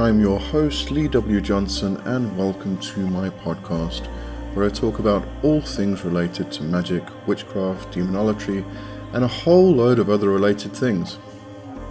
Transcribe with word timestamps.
I'm 0.00 0.18
your 0.18 0.40
host, 0.40 0.90
Lee 0.90 1.08
W. 1.08 1.42
Johnson, 1.42 1.98
and 2.06 2.34
welcome 2.34 2.78
to 2.78 3.00
my 3.00 3.28
podcast, 3.28 4.06
where 4.54 4.64
I 4.64 4.70
talk 4.70 4.98
about 4.98 5.28
all 5.42 5.60
things 5.60 6.06
related 6.06 6.50
to 6.52 6.62
magic, 6.62 7.04
witchcraft, 7.26 7.92
demonology, 7.92 8.64
and 9.12 9.24
a 9.24 9.28
whole 9.28 9.70
load 9.70 9.98
of 9.98 10.08
other 10.08 10.30
related 10.30 10.72
things. 10.72 11.18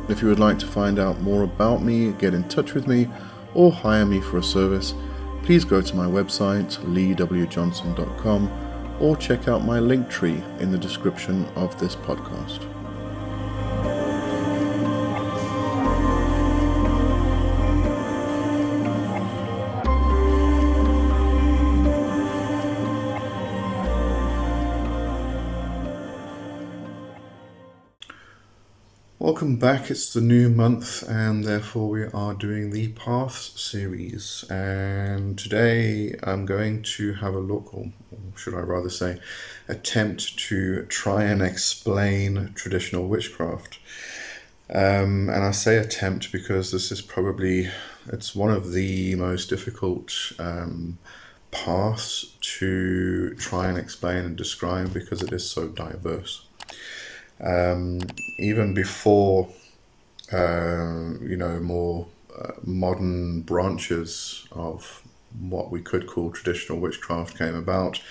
If 0.07 0.23
you 0.23 0.27
would 0.27 0.39
like 0.39 0.57
to 0.57 0.65
find 0.65 0.97
out 0.97 1.21
more 1.21 1.43
about 1.43 1.83
me, 1.83 2.11
get 2.13 2.33
in 2.33 2.49
touch 2.49 2.73
with 2.73 2.87
me, 2.87 3.07
or 3.53 3.71
hire 3.71 4.07
me 4.07 4.21
for 4.21 4.39
a 4.39 4.43
service, 4.43 4.95
please 5.43 5.63
go 5.63 5.79
to 5.79 5.95
my 5.95 6.07
website, 6.07 6.79
leewjohnson.com, 6.79 8.97
or 8.99 9.17
check 9.17 9.47
out 9.47 9.65
my 9.65 9.79
link 9.79 10.09
tree 10.09 10.41
in 10.59 10.71
the 10.71 10.79
description 10.79 11.45
of 11.55 11.79
this 11.79 11.95
podcast. 11.95 12.65
Welcome 29.49 29.67
back. 29.67 29.89
It's 29.89 30.13
the 30.13 30.21
new 30.21 30.47
month, 30.47 31.01
and 31.09 31.43
therefore 31.43 31.89
we 31.89 32.03
are 32.03 32.35
doing 32.35 32.69
the 32.69 32.89
Paths 32.89 33.59
series. 33.59 34.45
And 34.47 35.39
today 35.39 36.13
I'm 36.21 36.45
going 36.45 36.83
to 36.97 37.13
have 37.15 37.33
a 37.33 37.39
look, 37.39 37.73
or 37.73 37.87
should 38.35 38.53
I 38.53 38.59
rather 38.59 38.91
say, 38.91 39.19
attempt 39.67 40.37
to 40.49 40.85
try 40.85 41.23
and 41.23 41.41
explain 41.41 42.51
traditional 42.53 43.07
witchcraft. 43.07 43.79
Um, 44.69 45.31
and 45.31 45.43
I 45.43 45.49
say 45.49 45.77
attempt 45.77 46.31
because 46.31 46.71
this 46.71 46.91
is 46.91 47.01
probably 47.01 47.71
it's 48.13 48.35
one 48.35 48.51
of 48.51 48.71
the 48.71 49.15
most 49.15 49.49
difficult 49.49 50.13
um, 50.37 50.99
paths 51.49 52.37
to 52.59 53.33
try 53.33 53.67
and 53.67 53.79
explain 53.79 54.25
and 54.25 54.35
describe 54.35 54.93
because 54.93 55.23
it 55.23 55.33
is 55.33 55.49
so 55.49 55.69
diverse 55.69 56.45
um, 57.41 57.99
even 58.37 58.73
before 58.73 59.47
uh, 60.31 61.13
you 61.21 61.37
know 61.37 61.59
more 61.59 62.07
uh, 62.37 62.51
modern 62.63 63.41
branches 63.41 64.47
of 64.51 65.03
what 65.39 65.71
we 65.71 65.81
could 65.81 66.07
call 66.07 66.31
traditional 66.31 66.79
witchcraft 66.79 67.37
came 67.37 67.55
about. 67.55 68.01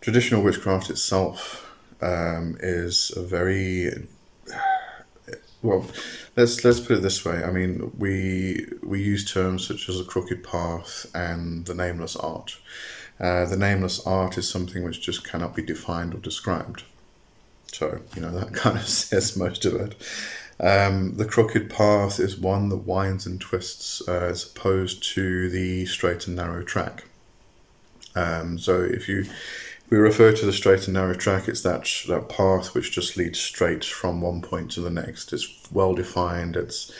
Traditional 0.00 0.42
witchcraft 0.42 0.90
itself 0.90 1.68
um, 2.00 2.56
is 2.60 3.12
a 3.16 3.22
very 3.22 4.06
well. 5.62 5.86
Let's 6.36 6.64
let's 6.64 6.80
put 6.80 6.98
it 6.98 7.02
this 7.02 7.24
way. 7.24 7.42
I 7.42 7.50
mean, 7.50 7.92
we 7.98 8.66
we 8.82 9.02
use 9.02 9.30
terms 9.30 9.66
such 9.66 9.88
as 9.88 9.98
the 9.98 10.04
crooked 10.04 10.44
path 10.44 11.06
and 11.14 11.66
the 11.66 11.74
nameless 11.74 12.14
art. 12.16 12.58
Uh, 13.18 13.44
the 13.46 13.56
nameless 13.56 14.06
art 14.06 14.38
is 14.38 14.48
something 14.48 14.84
which 14.84 15.00
just 15.00 15.24
cannot 15.24 15.56
be 15.56 15.62
defined 15.62 16.14
or 16.14 16.18
described. 16.18 16.84
So, 17.72 18.00
you 18.14 18.22
know, 18.22 18.30
that 18.38 18.52
kind 18.54 18.76
of 18.76 18.88
says 18.88 19.36
most 19.36 19.64
of 19.64 19.74
it. 19.74 19.94
Um, 20.60 21.16
the 21.16 21.24
crooked 21.24 21.70
path 21.70 22.18
is 22.18 22.36
one 22.36 22.68
that 22.70 22.78
winds 22.78 23.26
and 23.26 23.40
twists 23.40 24.02
uh, 24.08 24.28
as 24.30 24.50
opposed 24.50 25.02
to 25.14 25.48
the 25.50 25.86
straight 25.86 26.26
and 26.26 26.34
narrow 26.34 26.62
track. 26.62 27.04
Um, 28.16 28.58
so, 28.58 28.80
if 28.82 29.08
you 29.08 29.26
we 29.90 29.96
refer 29.96 30.32
to 30.32 30.44
the 30.44 30.52
straight 30.52 30.86
and 30.86 30.94
narrow 30.94 31.14
track, 31.14 31.48
it's 31.48 31.62
that 31.62 31.88
that 32.08 32.28
path 32.28 32.74
which 32.74 32.92
just 32.92 33.16
leads 33.16 33.38
straight 33.38 33.84
from 33.84 34.20
one 34.20 34.42
point 34.42 34.70
to 34.72 34.80
the 34.80 34.90
next. 34.90 35.32
It's 35.32 35.48
well 35.72 35.94
defined. 35.94 36.56
It's 36.56 36.92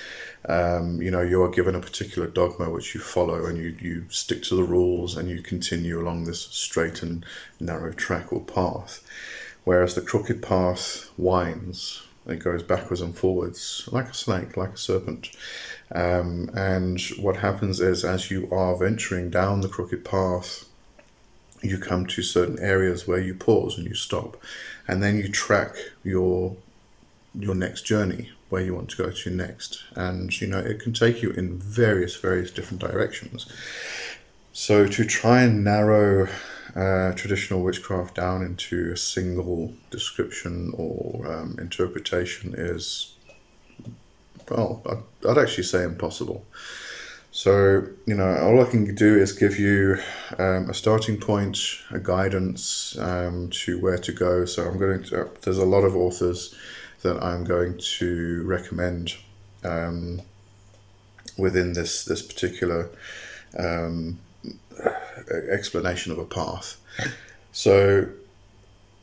um, 0.49 1.03
you 1.03 1.11
know 1.11 1.21
you 1.21 1.43
are 1.43 1.51
given 1.51 1.75
a 1.75 1.81
particular 1.81 2.29
dogma 2.29 2.71
which 2.71 2.95
you 2.95 3.01
follow, 3.01 3.45
and 3.47 3.59
you 3.59 3.77
you 3.81 4.05
stick 4.09 4.45
to 4.45 4.55
the 4.55 4.63
rules, 4.63 5.17
and 5.17 5.29
you 5.29 5.43
continue 5.43 6.01
along 6.01 6.25
this 6.25 6.43
straight 6.43 7.03
and 7.03 7.27
narrow 7.61 7.93
track 7.93 8.33
or 8.33 8.41
path 8.41 9.03
whereas 9.69 9.95
the 9.95 10.01
crooked 10.01 10.41
path 10.43 11.11
winds. 11.19 12.03
It 12.27 12.39
goes 12.39 12.63
backwards 12.63 13.03
and 13.03 13.15
forwards 13.15 13.87
like 13.93 14.09
a 14.09 14.15
snake, 14.15 14.57
like 14.57 14.73
a 14.73 14.79
serpent. 14.79 15.29
Um, 15.95 16.51
and 16.55 16.99
what 17.21 17.37
happens 17.37 17.79
is, 17.79 18.03
as 18.03 18.31
you 18.31 18.49
are 18.51 18.75
venturing 18.79 19.29
down 19.29 19.61
the 19.61 19.69
crooked 19.69 20.07
path, 20.07 20.65
you 21.61 21.77
come 21.77 22.07
to 22.07 22.23
certain 22.23 22.59
areas 22.61 23.07
where 23.07 23.21
you 23.21 23.35
pause 23.35 23.77
and 23.77 23.87
you 23.87 23.95
stop, 23.95 24.39
and 24.87 25.03
then 25.03 25.19
you 25.19 25.29
track 25.29 25.75
your 26.03 26.57
your 27.35 27.55
next 27.55 27.83
journey 27.83 28.31
where 28.49 28.63
you 28.63 28.75
want 28.75 28.89
to 28.89 28.97
go 28.97 29.11
to 29.11 29.31
next. 29.31 29.85
And 29.95 30.41
you 30.41 30.47
know 30.47 30.61
it 30.61 30.81
can 30.81 30.95
take 30.95 31.21
you 31.23 31.31
in 31.33 31.59
various 31.59 32.17
various 32.17 32.51
different 32.51 32.81
directions. 32.81 33.45
So 34.51 34.87
to 34.87 35.05
try 35.05 35.43
and 35.43 35.63
narrow 35.63 36.29
uh, 36.77 37.13
traditional 37.13 37.63
witchcraft 37.63 38.15
down 38.15 38.43
into 38.43 38.93
a 38.93 38.97
single 38.97 39.73
description 39.91 40.73
or 40.77 41.27
um, 41.27 41.57
interpretation 41.59 42.55
is, 42.57 43.15
well, 44.51 44.83
I'd, 44.87 45.29
I'd, 45.29 45.39
actually 45.39 45.65
say 45.65 45.85
impossible. 45.85 46.45
So, 47.31 47.87
you 48.07 48.15
know, 48.15 48.37
all 48.39 48.61
I 48.61 48.71
can 48.71 48.95
do 48.95 49.19
is 49.19 49.33
give 49.33 49.59
you 49.59 49.99
um, 50.39 50.71
a 50.71 50.75
starting 50.75 51.19
point, 51.21 51.59
a 51.91 51.99
guidance 51.99 52.97
um, 52.99 53.51
to 53.51 53.81
where 53.81 53.99
to 53.99 54.13
go. 54.13 54.45
So, 54.45 54.67
I'm 54.67 54.79
going 54.79 55.05
to, 55.05 55.23
uh, 55.23 55.29
there's 55.43 55.59
a 55.59 55.65
lot 55.65 55.85
of 55.85 55.95
authors 55.95 56.55
that 57.03 57.23
I'm 57.23 57.45
going 57.45 57.79
to 57.99 58.43
recommend 58.45 59.15
um, 59.65 60.21
within 61.37 61.73
this, 61.75 62.05
this 62.05 62.23
particular 62.23 62.91
um, 63.59 64.19
explanation 65.51 66.13
of 66.13 66.19
a 66.19 66.25
path. 66.25 66.77
So, 67.53 68.09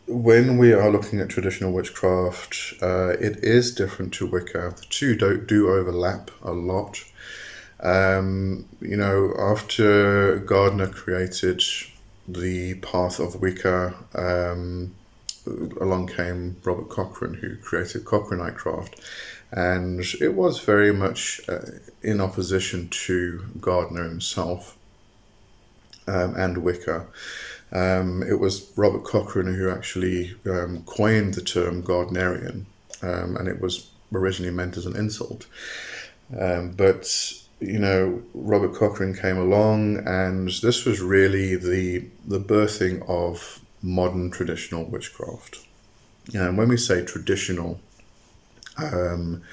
when 0.07 0.57
we 0.57 0.71
are 0.71 0.91
looking 0.91 1.19
at 1.19 1.29
traditional 1.29 1.71
witchcraft, 1.71 2.75
uh, 2.81 3.09
it 3.19 3.43
is 3.43 3.73
different 3.73 4.13
to 4.15 4.27
Wicca. 4.27 4.73
The 4.75 4.85
two 4.89 5.15
do, 5.15 5.37
do 5.37 5.69
overlap 5.69 6.29
a 6.43 6.51
lot. 6.51 7.03
Um, 7.79 8.65
you 8.81 8.97
know, 8.97 9.33
after 9.37 10.37
Gardner 10.39 10.87
created 10.87 11.63
the 12.27 12.75
path 12.75 13.19
of 13.19 13.41
Wicca, 13.41 13.95
um, 14.13 14.95
along 15.81 16.07
came 16.07 16.57
Robert 16.63 16.89
Cochrane, 16.89 17.35
who 17.35 17.55
created 17.57 18.05
Cochraneite 18.05 18.55
craft, 18.55 18.99
and 19.51 20.03
it 20.21 20.33
was 20.33 20.59
very 20.59 20.93
much 20.93 21.41
uh, 21.47 21.59
in 22.01 22.21
opposition 22.21 22.89
to 22.89 23.43
Gardner 23.59 24.03
himself 24.03 24.77
um, 26.07 26.35
and 26.35 26.59
Wicca. 26.59 27.05
Um, 27.71 28.23
it 28.23 28.39
was 28.39 28.71
Robert 28.77 29.03
Cochrane 29.03 29.53
who 29.53 29.69
actually 29.69 30.35
um, 30.45 30.83
coined 30.85 31.33
the 31.33 31.41
term 31.41 31.83
Gardnerian, 31.83 32.65
um, 33.01 33.35
and 33.37 33.47
it 33.47 33.59
was 33.59 33.89
originally 34.13 34.53
meant 34.53 34.77
as 34.77 34.85
an 34.85 34.95
insult. 34.95 35.47
Um, 36.39 36.71
but 36.71 37.33
you 37.59 37.79
know, 37.79 38.21
Robert 38.33 38.75
Cochrane 38.75 39.15
came 39.15 39.37
along, 39.37 39.97
and 40.07 40.49
this 40.49 40.85
was 40.85 41.01
really 41.01 41.55
the 41.55 42.05
the 42.25 42.39
birthing 42.39 43.07
of 43.09 43.61
modern 43.81 44.31
traditional 44.31 44.85
witchcraft. 44.85 45.59
And 46.33 46.57
when 46.57 46.69
we 46.69 46.77
say 46.77 47.05
traditional, 47.05 47.79
um, 48.77 49.43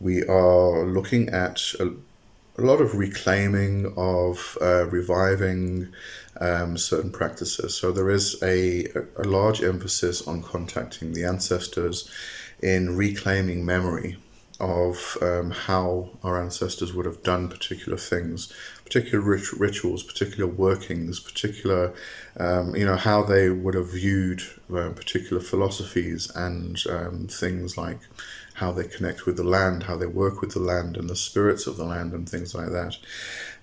we 0.00 0.22
are 0.24 0.84
looking 0.84 1.28
at 1.30 1.60
a, 1.80 1.90
a 2.58 2.62
lot 2.62 2.80
of 2.80 2.96
reclaiming 2.96 3.92
of 3.96 4.58
uh, 4.60 4.86
reviving 4.86 5.88
um, 6.40 6.76
certain 6.76 7.10
practices. 7.10 7.74
So 7.74 7.92
there 7.92 8.10
is 8.10 8.42
a, 8.42 8.86
a 9.16 9.24
large 9.24 9.62
emphasis 9.62 10.26
on 10.26 10.42
contacting 10.42 11.12
the 11.12 11.24
ancestors 11.24 12.10
in 12.60 12.96
reclaiming 12.96 13.64
memory 13.64 14.16
of 14.62 15.18
um, 15.20 15.50
how 15.50 16.08
our 16.22 16.40
ancestors 16.40 16.94
would 16.94 17.04
have 17.04 17.22
done 17.24 17.48
particular 17.48 17.98
things, 17.98 18.52
particular 18.84 19.20
rit- 19.20 19.52
rituals, 19.52 20.04
particular 20.04 20.46
workings, 20.46 21.18
particular, 21.18 21.92
um, 22.38 22.74
you 22.76 22.86
know, 22.86 22.96
how 22.96 23.24
they 23.24 23.50
would 23.50 23.74
have 23.74 23.90
viewed 23.90 24.40
uh, 24.72 24.90
particular 24.90 25.42
philosophies 25.42 26.30
and 26.36 26.78
um, 26.88 27.26
things 27.26 27.76
like 27.76 27.98
how 28.54 28.70
they 28.70 28.84
connect 28.84 29.26
with 29.26 29.36
the 29.36 29.42
land, 29.42 29.82
how 29.82 29.96
they 29.96 30.06
work 30.06 30.40
with 30.40 30.52
the 30.52 30.60
land 30.60 30.96
and 30.96 31.10
the 31.10 31.16
spirits 31.16 31.66
of 31.66 31.76
the 31.76 31.84
land 31.84 32.12
and 32.12 32.28
things 32.28 32.54
like 32.54 32.70
that. 32.70 32.96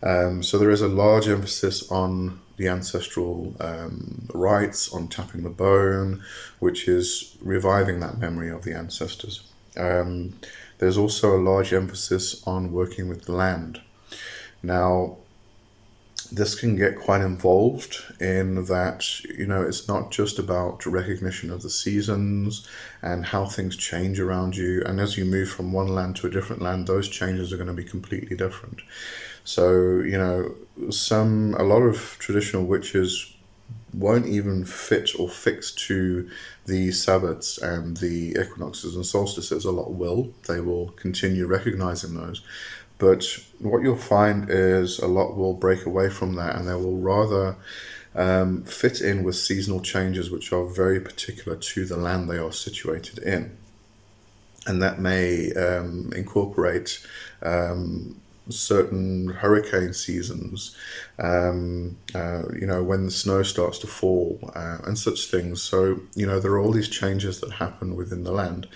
Um, 0.04 0.44
so 0.44 0.58
there 0.58 0.72
is 0.72 0.82
a 0.82 0.88
large 0.90 1.30
emphasis 1.30 1.90
on 1.90 2.42
the 2.58 2.68
ancestral 2.68 3.56
um, 3.62 4.28
rites, 4.34 4.94
on 4.94 5.08
tapping 5.08 5.44
the 5.44 5.50
bone, 5.50 6.22
which 6.60 6.90
is 6.90 7.38
reviving 7.42 8.02
that 8.02 8.18
memory 8.18 8.50
of 8.50 8.64
the 8.64 8.76
ancestors. 8.76 9.44
Um, 9.78 10.34
there's 10.80 10.98
also 10.98 11.38
a 11.38 11.42
large 11.42 11.74
emphasis 11.74 12.42
on 12.48 12.72
working 12.72 13.08
with 13.08 13.30
land. 13.30 13.82
Now, 14.64 15.18
this 16.32 16.54
can 16.56 16.76
get 16.76 17.00
quite 17.00 17.22
involved 17.22 18.04
in 18.20 18.66
that 18.66 19.20
you 19.24 19.48
know 19.48 19.62
it's 19.62 19.88
not 19.88 20.12
just 20.12 20.38
about 20.38 20.86
recognition 20.86 21.50
of 21.50 21.62
the 21.62 21.70
seasons 21.70 22.68
and 23.02 23.26
how 23.26 23.46
things 23.46 23.76
change 23.76 24.20
around 24.20 24.56
you 24.56 24.84
and 24.86 25.00
as 25.00 25.18
you 25.18 25.26
move 25.26 25.50
from 25.50 25.72
one 25.72 25.88
land 25.88 26.16
to 26.16 26.28
a 26.28 26.30
different 26.30 26.62
land 26.62 26.86
those 26.86 27.10
changes 27.10 27.52
are 27.52 27.58
going 27.58 27.68
to 27.68 27.74
be 27.74 27.84
completely 27.84 28.36
different 28.36 28.82
so 29.44 30.00
you 30.02 30.18
know 30.18 30.54
some 30.92 31.56
a 31.58 31.64
lot 31.64 31.82
of 31.82 32.16
traditional 32.20 32.64
witches 32.64 33.34
won't 33.94 34.28
even 34.28 34.66
fit 34.66 35.12
or 35.20 35.30
fix 35.30 35.72
to 35.72 36.30
the 36.66 36.90
Sabbats 36.90 37.62
and 37.62 37.98
the 37.98 38.36
equinoxes 38.40 38.96
and 38.96 39.06
solstices. 39.06 39.66
A 39.66 39.72
lot 39.72 39.92
will. 39.92 40.34
They 40.48 40.62
will 40.62 40.90
continue 40.92 41.48
recognizing 41.48 42.16
those. 42.16 42.42
But 42.98 43.26
what 43.60 43.82
you'll 43.82 43.96
find 43.96 44.50
is 44.50 45.00
a 45.00 45.08
lot 45.08 45.36
will 45.36 45.54
break 45.54 45.86
away 45.86 46.10
from 46.10 46.36
that 46.36 46.56
and 46.56 46.68
they 46.68 46.74
will 46.74 46.98
rather 46.98 47.56
um, 48.14 48.64
fit 48.64 49.02
in 49.02 49.24
with 49.24 49.36
seasonal 49.36 49.80
changes 49.80 50.30
which 50.30 50.52
are 50.52 50.66
very 50.66 51.00
particular 51.00 51.58
to 51.58 51.86
the 51.86 51.98
land 51.98 52.30
they 52.30 52.38
are 52.38 52.52
situated 52.52 53.20
in. 53.20 53.58
And 54.68 54.82
that 54.82 55.00
may 55.00 55.54
um, 55.54 56.12
incorporate 56.14 57.06
um, 57.42 58.20
certain 58.52 59.30
hurricane 59.30 59.94
seasons, 59.94 60.76
um, 61.20 61.98
uh, 62.16 62.44
you 62.60 62.66
know, 62.66 62.84
when 62.84 63.06
the 63.06 63.12
snow 63.12 63.44
starts 63.44 63.80
to 63.80 63.88
fall 63.88 64.40
uh, 64.56 64.78
and 64.86 64.98
such 64.98 65.26
things. 65.26 65.62
So, 65.62 66.02
you 66.16 66.26
know, 66.26 66.40
there 66.40 66.52
are 66.52 66.60
all 66.60 66.72
these 66.72 66.90
changes 66.90 67.40
that 67.42 67.52
happen 67.54 67.96
within 67.96 68.24
the 68.24 68.32
land. 68.32 68.68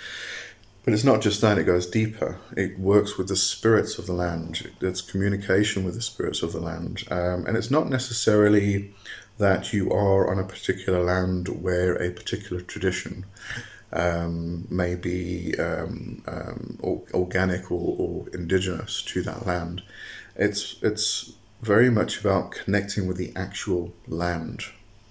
But 0.83 0.93
it's 0.93 1.05
not 1.05 1.21
just 1.21 1.39
that, 1.41 1.57
it 1.57 1.63
goes 1.63 1.87
deeper. 1.87 2.37
It 2.57 2.77
works 2.77 3.17
with 3.17 3.29
the 3.29 3.37
spirits 3.37 3.97
of 3.97 4.05
the 4.05 4.13
land, 4.13 4.69
it's 4.81 5.01
communication 5.01 5.85
with 5.85 5.95
the 5.95 6.01
spirits 6.01 6.43
of 6.43 6.51
the 6.51 6.59
land. 6.59 7.03
Um, 7.09 7.45
and 7.45 7.55
it's 7.55 7.71
not 7.71 7.89
necessarily 7.89 8.93
that 9.37 9.73
you 9.73 9.91
are 9.91 10.29
on 10.29 10.39
a 10.39 10.43
particular 10.43 11.03
land 11.03 11.47
where 11.47 11.95
a 11.95 12.11
particular 12.11 12.61
tradition 12.61 13.25
um, 13.93 14.67
may 14.69 14.95
be 14.95 15.55
um, 15.59 16.23
um, 16.27 16.79
organic 17.13 17.71
or, 17.71 17.95
or, 17.97 18.25
indigenous 18.33 19.01
to 19.03 19.21
that 19.21 19.45
land. 19.45 19.83
It's, 20.35 20.77
it's 20.81 21.33
very 21.61 21.91
much 21.91 22.19
about 22.19 22.51
connecting 22.51 23.07
with 23.07 23.17
the 23.17 23.31
actual 23.35 23.93
land 24.07 24.63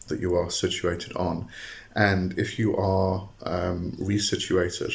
that 0.08 0.20
you 0.20 0.34
are 0.34 0.50
situated 0.50 1.16
on. 1.16 1.48
And 1.94 2.36
if 2.38 2.58
you 2.58 2.76
are 2.76 3.28
um, 3.44 3.92
resituated, 4.00 4.92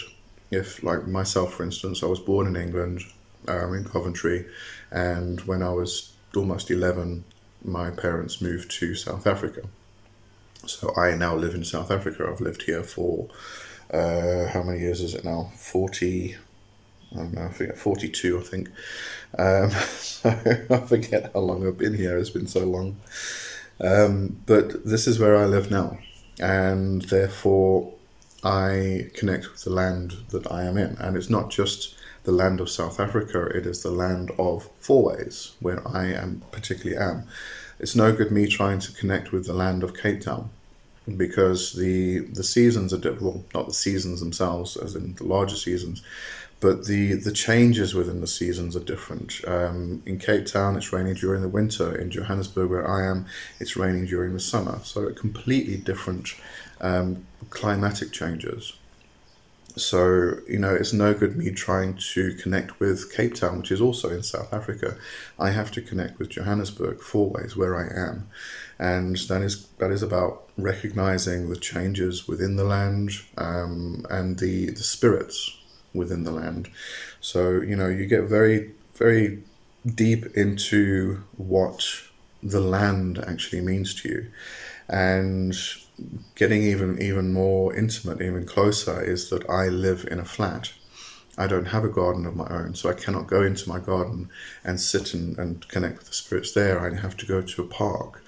if, 0.52 0.84
like 0.84 1.08
myself, 1.08 1.54
for 1.54 1.64
instance, 1.64 2.04
I 2.04 2.08
was 2.08 2.20
born 2.20 2.48
in 2.48 2.56
England, 2.56 3.04
um, 3.48 3.74
in 3.74 3.86
Coventry, 3.86 4.46
and 4.92 5.40
when 5.42 5.62
I 5.62 5.70
was 5.70 6.12
almost 6.36 6.70
11, 6.70 7.24
my 7.64 7.90
parents 7.90 8.42
moved 8.42 8.72
to 8.72 8.96
South 8.96 9.26
Africa. 9.26 9.62
So 10.66 10.94
I 10.98 11.16
now 11.16 11.36
live 11.36 11.56
in 11.56 11.64
South 11.64 11.92
Africa. 11.92 12.28
I've 12.30 12.42
lived 12.42 12.64
here 12.64 12.84
for 12.84 13.30
uh, 13.92 14.48
how 14.48 14.64
many 14.64 14.80
years 14.80 15.02
is 15.02 15.14
it 15.14 15.24
now? 15.24 15.52
40, 15.56 16.36
I 17.14 17.16
don't 17.16 17.34
know, 17.34 17.44
I 17.44 17.50
forget, 17.50 17.78
42, 17.78 18.40
I 18.40 18.42
think. 18.42 18.70
Um, 19.38 19.70
so 20.00 20.30
I 20.70 20.78
forget 20.80 21.32
how 21.34 21.40
long 21.40 21.66
I've 21.66 21.78
been 21.78 21.96
here, 21.96 22.18
it's 22.18 22.30
been 22.30 22.48
so 22.48 22.66
long. 22.66 22.98
Um, 23.80 24.42
but 24.46 24.86
this 24.86 25.08
is 25.08 25.20
where 25.20 25.38
I 25.38 25.46
live 25.46 25.70
now, 25.70 26.00
and 26.40 27.04
therefore 27.04 27.94
I 28.44 29.10
connect 29.14 29.52
with 29.52 29.64
the 29.64 29.70
land 29.70 30.16
that 30.30 30.52
I 30.52 30.64
am 30.64 30.78
in. 30.78 30.98
And 31.00 31.16
it's 31.16 31.30
not 31.30 31.50
just 31.52 31.96
the 32.24 32.32
land 32.32 32.60
of 32.60 32.70
South 32.70 33.00
Africa, 33.00 33.46
it 33.46 33.66
is 33.66 33.84
the 33.84 33.92
land 33.92 34.32
of 34.38 34.70
Fourways, 34.82 35.54
where 35.60 35.88
I 35.88 36.08
am 36.08 36.44
particularly 36.52 36.98
am. 36.98 37.28
It's 37.80 37.96
no 37.96 38.12
good 38.12 38.32
me 38.32 38.48
trying 38.48 38.80
to 38.80 38.92
connect 38.92 39.32
with 39.32 39.46
the 39.46 39.54
land 39.54 39.84
of 39.84 39.96
Cape 39.96 40.22
Town 40.22 40.50
because 41.16 41.74
the 41.74 42.20
the 42.20 42.44
seasons 42.44 42.94
are 42.94 43.14
well, 43.22 43.44
not 43.54 43.68
the 43.68 43.74
seasons 43.74 44.20
themselves, 44.20 44.76
as 44.76 44.96
in 44.96 45.14
the 45.16 45.24
larger 45.24 45.56
seasons, 45.56 46.02
but 46.60 46.86
the 46.86 47.14
the 47.14 47.32
changes 47.32 47.94
within 47.94 48.20
the 48.20 48.28
seasons 48.28 48.76
are 48.76 48.84
different. 48.84 49.42
Um, 49.48 50.02
in 50.06 50.20
Cape 50.20 50.46
Town, 50.46 50.76
it's 50.76 50.92
raining 50.92 51.14
during 51.14 51.42
the 51.42 51.50
winter. 51.50 51.96
In 51.96 52.12
Johannesburg, 52.12 52.70
where 52.70 52.90
I 52.90 53.10
am, 53.10 53.26
it's 53.60 53.78
raining 53.78 54.06
during 54.06 54.34
the 54.34 54.40
summer. 54.40 54.80
So 54.84 55.10
completely 55.14 55.78
different 55.78 56.34
um, 56.82 57.26
climatic 57.50 58.12
changes. 58.12 58.74
So, 59.78 60.40
you 60.48 60.60
know, 60.60 60.74
it's 60.74 60.94
no 60.94 61.14
good 61.14 61.38
me 61.38 61.52
trying 61.52 61.98
to 62.14 62.34
connect 62.34 62.80
with 62.80 63.14
Cape 63.14 63.36
Town, 63.36 63.60
which 63.60 63.72
is 63.72 63.82
also 63.82 64.10
in 64.10 64.24
South 64.24 64.54
Africa. 64.54 64.98
I 65.40 65.52
have 65.52 65.72
to 65.72 65.82
connect 65.82 66.20
with 66.20 66.30
Johannesburg, 66.30 67.00
Fourways, 67.00 67.56
where 67.56 67.76
I 67.76 67.88
am. 68.10 68.30
And 68.80 69.16
that 69.16 69.42
is 69.42 69.68
that 69.80 69.92
is 69.92 70.04
about 70.04 70.50
recognizing 70.58 71.50
the 71.50 71.56
changes 71.56 72.28
within 72.28 72.56
the 72.56 72.64
land 72.64 73.12
um, 73.38 74.06
and 74.10 74.40
the, 74.40 74.72
the 74.72 74.84
spirits 74.84 75.58
within 75.94 76.24
the 76.24 76.32
land. 76.32 76.70
So, 77.22 77.62
you 77.62 77.76
know, 77.76 77.88
you 77.88 78.06
get 78.06 78.24
very, 78.24 78.72
very 78.96 79.44
deep 79.86 80.26
into 80.36 81.24
what 81.38 81.86
the 82.44 82.60
land 82.60 83.24
actually 83.28 83.62
means 83.62 83.94
to 84.02 84.10
you. 84.10 84.32
And 84.90 85.56
getting 86.36 86.64
even 86.64 87.02
even 87.02 87.34
more 87.34 87.76
intimate, 87.76 88.22
even 88.22 88.46
closer, 88.46 89.02
is 89.02 89.30
that 89.30 89.50
I 89.50 89.68
live 89.68 90.08
in 90.10 90.20
a 90.20 90.26
flat. 90.26 90.72
I 91.38 91.46
don't 91.46 91.66
have 91.66 91.84
a 91.84 91.90
garden 91.90 92.26
of 92.26 92.36
my 92.36 92.48
own, 92.50 92.74
so 92.74 92.90
I 92.90 92.94
cannot 92.94 93.28
go 93.28 93.44
into 93.44 93.70
my 93.70 93.80
garden 93.80 94.30
and 94.64 94.80
sit 94.80 95.14
and, 95.14 95.38
and 95.38 95.68
connect 95.68 96.00
with 96.00 96.08
the 96.08 96.14
spirits 96.14 96.52
there. 96.54 96.80
I 96.80 97.00
have 97.00 97.16
to 97.18 97.28
go 97.28 97.42
to 97.42 97.62
a 97.62 97.68
park. 97.68 98.24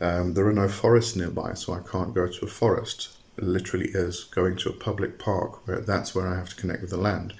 Um, 0.00 0.32
there 0.32 0.46
are 0.46 0.52
no 0.52 0.68
forests 0.68 1.14
nearby, 1.14 1.54
so 1.54 1.74
I 1.74 1.80
can't 1.80 2.14
go 2.14 2.26
to 2.26 2.44
a 2.44 2.48
forest. 2.48 3.10
It 3.36 3.44
literally 3.44 3.90
is 3.92 4.24
going 4.24 4.56
to 4.58 4.70
a 4.70 4.72
public 4.72 5.18
park 5.18 5.66
where 5.66 5.80
that's 5.80 6.14
where 6.14 6.26
I 6.26 6.36
have 6.36 6.50
to 6.50 6.56
connect 6.56 6.80
with 6.80 6.90
the 6.90 6.96
land. 6.96 7.34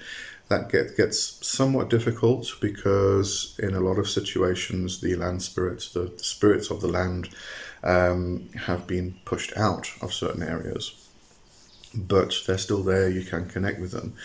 That 0.47 0.71
get, 0.71 0.95
gets 0.95 1.45
somewhat 1.47 1.89
difficult 1.89 2.53
because 2.61 3.55
in 3.57 3.73
a 3.73 3.79
lot 3.79 3.97
of 3.97 4.07
situations, 4.07 5.01
the 5.01 5.15
land 5.15 5.41
spirits, 5.41 5.91
the, 5.91 6.01
the 6.01 6.23
spirits 6.23 6.69
of 6.69 6.81
the 6.81 6.87
land, 6.87 7.29
um, 7.85 8.49
have 8.65 8.87
been 8.87 9.15
pushed 9.25 9.55
out 9.55 9.89
of 10.01 10.13
certain 10.13 10.43
areas. 10.43 11.01
But 11.95 12.33
they're 12.45 12.57
still 12.57 12.83
there, 12.83 13.09
you 13.09 13.23
can 13.23 13.47
connect 13.47 13.79
with 13.79 13.91
them. 13.91 14.15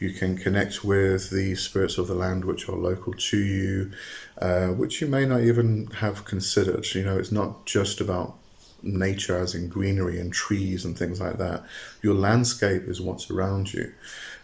You 0.00 0.12
can 0.12 0.36
connect 0.36 0.82
with 0.82 1.30
the 1.30 1.54
spirits 1.54 1.98
of 1.98 2.08
the 2.08 2.14
land 2.14 2.44
which 2.44 2.68
are 2.68 2.76
local 2.76 3.12
to 3.12 3.38
you, 3.38 3.92
uh, 4.40 4.68
which 4.68 5.00
you 5.00 5.06
may 5.06 5.26
not 5.26 5.42
even 5.42 5.86
have 5.98 6.24
considered. 6.24 6.86
You 6.94 7.04
know, 7.04 7.18
it's 7.18 7.30
not 7.30 7.66
just 7.66 8.00
about 8.00 8.36
nature 8.82 9.38
as 9.38 9.54
in 9.54 9.68
greenery 9.68 10.18
and 10.18 10.32
trees 10.32 10.84
and 10.84 10.98
things 10.98 11.20
like 11.20 11.36
that. 11.38 11.64
Your 12.02 12.14
landscape 12.14 12.88
is 12.88 13.00
what's 13.00 13.30
around 13.30 13.72
you. 13.72 13.92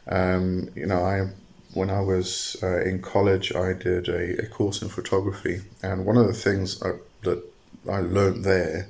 Um, 0.09 0.69
you 0.75 0.87
know, 0.87 1.03
I 1.03 1.31
when 1.73 1.91
I 1.91 2.01
was 2.01 2.57
uh, 2.63 2.81
in 2.83 3.03
college, 3.03 3.55
I 3.55 3.73
did 3.73 4.09
a, 4.09 4.45
a, 4.45 4.47
course 4.47 4.81
in 4.81 4.89
photography, 4.89 5.61
and 5.83 6.07
one 6.07 6.17
of 6.17 6.27
the 6.27 6.33
things 6.33 6.83
I, 6.83 6.91
uh, 6.91 6.93
that 7.23 7.45
I 7.89 8.01
learned 8.01 8.45
there 8.45 8.89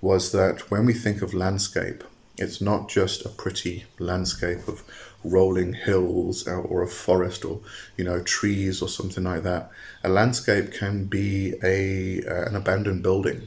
was 0.00 0.32
that 0.32 0.70
when 0.70 0.86
we 0.86 0.92
think 0.92 1.22
of 1.22 1.34
landscape, 1.34 2.04
it's 2.38 2.60
not 2.60 2.88
just 2.88 3.24
a 3.26 3.28
pretty 3.28 3.84
landscape 3.98 4.66
of 4.66 4.82
rolling 5.22 5.74
hills 5.74 6.48
or 6.48 6.82
a 6.82 6.88
forest 6.88 7.44
or 7.44 7.60
you 7.96 8.04
know 8.04 8.22
trees 8.22 8.80
or 8.80 8.88
something 8.88 9.24
like 9.24 9.42
that. 9.42 9.70
A 10.04 10.08
landscape 10.08 10.72
can 10.72 11.04
be 11.04 11.54
a 11.62 12.22
uh, 12.26 12.46
an 12.46 12.56
abandoned 12.56 13.02
building. 13.02 13.46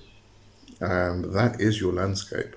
Um, 0.82 1.34
that 1.34 1.60
is 1.60 1.80
your 1.80 1.94
landscape. 1.94 2.56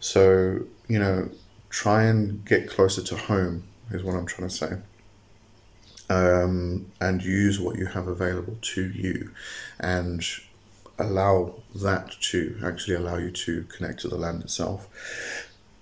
So 0.00 0.60
you 0.88 0.98
know, 0.98 1.30
try 1.70 2.04
and 2.04 2.44
get 2.44 2.68
closer 2.68 3.02
to 3.02 3.16
home 3.16 3.64
is 3.90 4.02
what 4.02 4.14
I'm 4.14 4.26
trying 4.26 4.48
to 4.48 4.54
say. 4.54 4.72
Um, 6.08 6.86
and 7.00 7.20
use 7.20 7.58
what 7.58 7.76
you 7.76 7.86
have 7.86 8.06
available 8.06 8.56
to 8.60 8.90
you, 8.90 9.32
and 9.80 10.24
allow 10.98 11.54
that 11.74 12.12
to 12.20 12.58
actually 12.64 12.96
allow 12.96 13.16
you 13.16 13.30
to 13.30 13.64
connect 13.64 14.00
to 14.00 14.08
the 14.08 14.16
land 14.16 14.42
itself. 14.42 14.88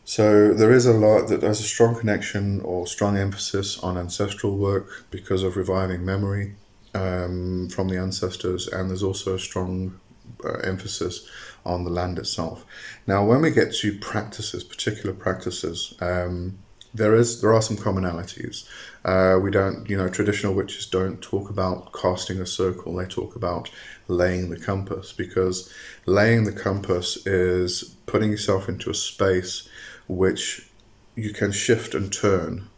So 0.04 0.52
there 0.52 0.73
is 0.73 0.87
a 0.87 0.92
lot 0.92 1.28
that 1.28 1.40
there's 1.40 1.61
a 1.61 1.64
strong 1.64 1.99
connection 1.99 2.61
or 2.61 2.87
strong 2.87 3.16
emphasis 3.16 3.78
on 3.78 3.97
ancestral 3.97 4.56
work 4.56 5.06
because 5.11 5.42
of 5.42 5.56
reviving 5.56 6.04
memory 6.04 6.56
um, 6.94 7.68
from 7.71 7.88
the 7.88 7.97
ancestors, 7.97 8.68
and 8.68 8.90
there's 8.90 9.02
also 9.02 9.35
a 9.35 9.38
strong 9.38 9.99
uh, 10.44 10.59
emphasis 10.59 11.26
on 11.64 11.85
the 11.85 11.90
land 11.90 12.18
itself. 12.18 12.66
Now, 13.06 13.25
when 13.25 13.40
we 13.40 13.50
get 13.50 13.73
to 13.76 13.99
practices, 13.99 14.62
particular 14.62 15.14
practices, 15.14 15.94
um, 16.00 16.59
there 16.94 17.14
is 17.14 17.40
there 17.40 17.52
are 17.52 17.62
some 17.62 17.76
commonalities. 17.76 18.68
Uh, 19.04 19.38
we 19.38 19.50
don't, 19.50 19.90
you 19.90 19.96
know, 19.96 20.08
traditional 20.08 20.54
witches 20.54 20.86
don't 20.86 21.20
talk 21.20 21.50
about 21.50 21.92
casting 21.92 22.40
a 22.40 22.46
circle. 22.46 22.94
They 22.94 23.06
talk 23.06 23.36
about 23.36 23.70
laying 24.08 24.48
the 24.50 24.58
compass 24.58 25.12
because 25.12 25.72
laying 26.06 26.44
the 26.44 26.52
compass 26.52 27.26
is 27.26 27.96
putting 28.06 28.30
yourself 28.30 28.68
into 28.68 28.90
a 28.90 28.94
space 28.94 29.68
which 30.08 30.68
you 31.16 31.32
can 31.32 31.52
shift 31.52 31.94
and 31.94 32.12
turn 32.12 32.68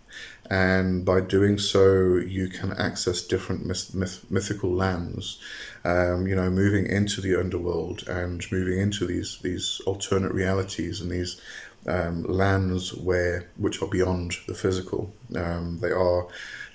and 0.51 1.05
by 1.05 1.21
doing 1.21 1.59
so, 1.59 2.17
you 2.17 2.49
can 2.49 2.73
access 2.75 3.23
different 3.23 3.67
myth, 3.67 3.95
myth, 3.95 4.25
mythical 4.31 4.71
lands. 4.71 5.39
Um, 5.85 6.27
you 6.27 6.37
know, 6.37 6.51
moving 6.51 6.87
into 6.87 7.21
the 7.21 7.39
underworld 7.39 8.07
and 8.09 8.45
moving 8.53 8.79
into 8.79 9.07
these 9.07 9.39
these 9.43 9.81
alternate 9.87 10.33
realities 10.33 11.01
and 11.01 11.11
these 11.11 11.41
um, 11.87 12.25
lands 12.25 12.95
where 12.95 13.49
which 13.57 13.83
are 13.83 13.89
beyond 13.89 14.37
the 14.47 14.55
physical. 14.55 15.13
Um, 15.35 15.79
they 15.81 15.93
are 15.93 16.27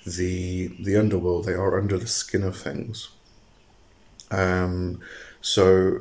the 0.06 0.68
the 0.82 0.96
underworld. 0.96 1.44
They 1.44 1.54
are 1.54 1.78
under 1.78 1.98
the 1.98 2.06
skin 2.06 2.42
of 2.42 2.56
things. 2.56 3.08
Um, 4.30 5.00
so 5.40 6.00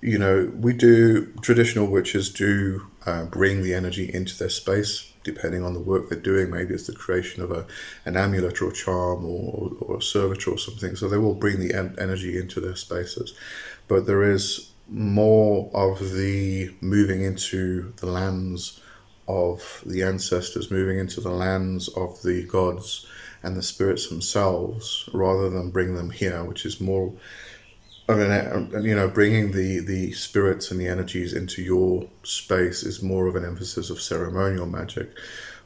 you 0.00 0.18
know, 0.18 0.52
we 0.56 0.72
do 0.72 1.26
traditional 1.42 1.86
witches 1.86 2.28
do 2.30 2.86
uh, 3.06 3.24
bring 3.26 3.62
the 3.62 3.74
energy 3.74 4.12
into 4.12 4.36
their 4.36 4.50
space 4.50 5.12
depending 5.24 5.64
on 5.64 5.72
the 5.72 5.80
work 5.80 6.08
they're 6.08 6.18
doing. 6.18 6.50
Maybe 6.50 6.74
it's 6.74 6.88
the 6.88 6.92
creation 6.92 7.42
of 7.44 7.52
a, 7.52 7.64
an 8.04 8.16
amulet 8.16 8.60
or 8.60 8.70
a 8.70 8.72
charm 8.72 9.24
or, 9.24 9.72
or 9.80 9.98
a 9.98 10.02
servitor 10.02 10.50
or 10.50 10.58
something. 10.58 10.96
So 10.96 11.08
they 11.08 11.18
will 11.18 11.34
bring 11.34 11.60
the 11.60 11.74
en- 11.74 11.94
energy 11.98 12.36
into 12.36 12.60
their 12.60 12.74
spaces. 12.74 13.32
But 13.86 14.06
there 14.06 14.24
is 14.24 14.71
more 14.88 15.70
of 15.74 16.12
the 16.12 16.74
moving 16.80 17.22
into 17.22 17.92
the 17.96 18.06
lands 18.06 18.80
of 19.28 19.82
the 19.86 20.02
ancestors, 20.02 20.70
moving 20.70 20.98
into 20.98 21.20
the 21.20 21.30
lands 21.30 21.88
of 21.88 22.20
the 22.22 22.44
gods 22.44 23.06
and 23.42 23.56
the 23.56 23.62
spirits 23.62 24.08
themselves, 24.08 25.08
rather 25.12 25.48
than 25.50 25.70
bring 25.70 25.94
them 25.94 26.10
here, 26.10 26.44
which 26.44 26.66
is 26.66 26.80
more 26.80 27.12
I 28.08 28.14
mean, 28.14 28.84
you 28.84 28.94
know, 28.96 29.08
bringing 29.08 29.52
the, 29.52 29.78
the 29.78 30.12
spirits 30.12 30.70
and 30.70 30.80
the 30.80 30.88
energies 30.88 31.32
into 31.32 31.62
your 31.62 32.08
space 32.24 32.82
is 32.82 33.02
more 33.02 33.28
of 33.28 33.36
an 33.36 33.44
emphasis 33.44 33.90
of 33.90 34.00
ceremonial 34.00 34.66
magic, 34.66 35.16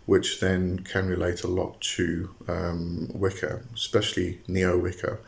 which 0.05 0.39
then 0.41 0.81
can 0.81 1.09
relate 1.09 1.45
a 1.45 1.49
lot 1.49 1.81
to 1.81 2.35
um, 2.47 3.11
Wicca, 3.15 3.63
especially 3.75 4.41
neo 4.49 4.79
Wicca 4.79 5.19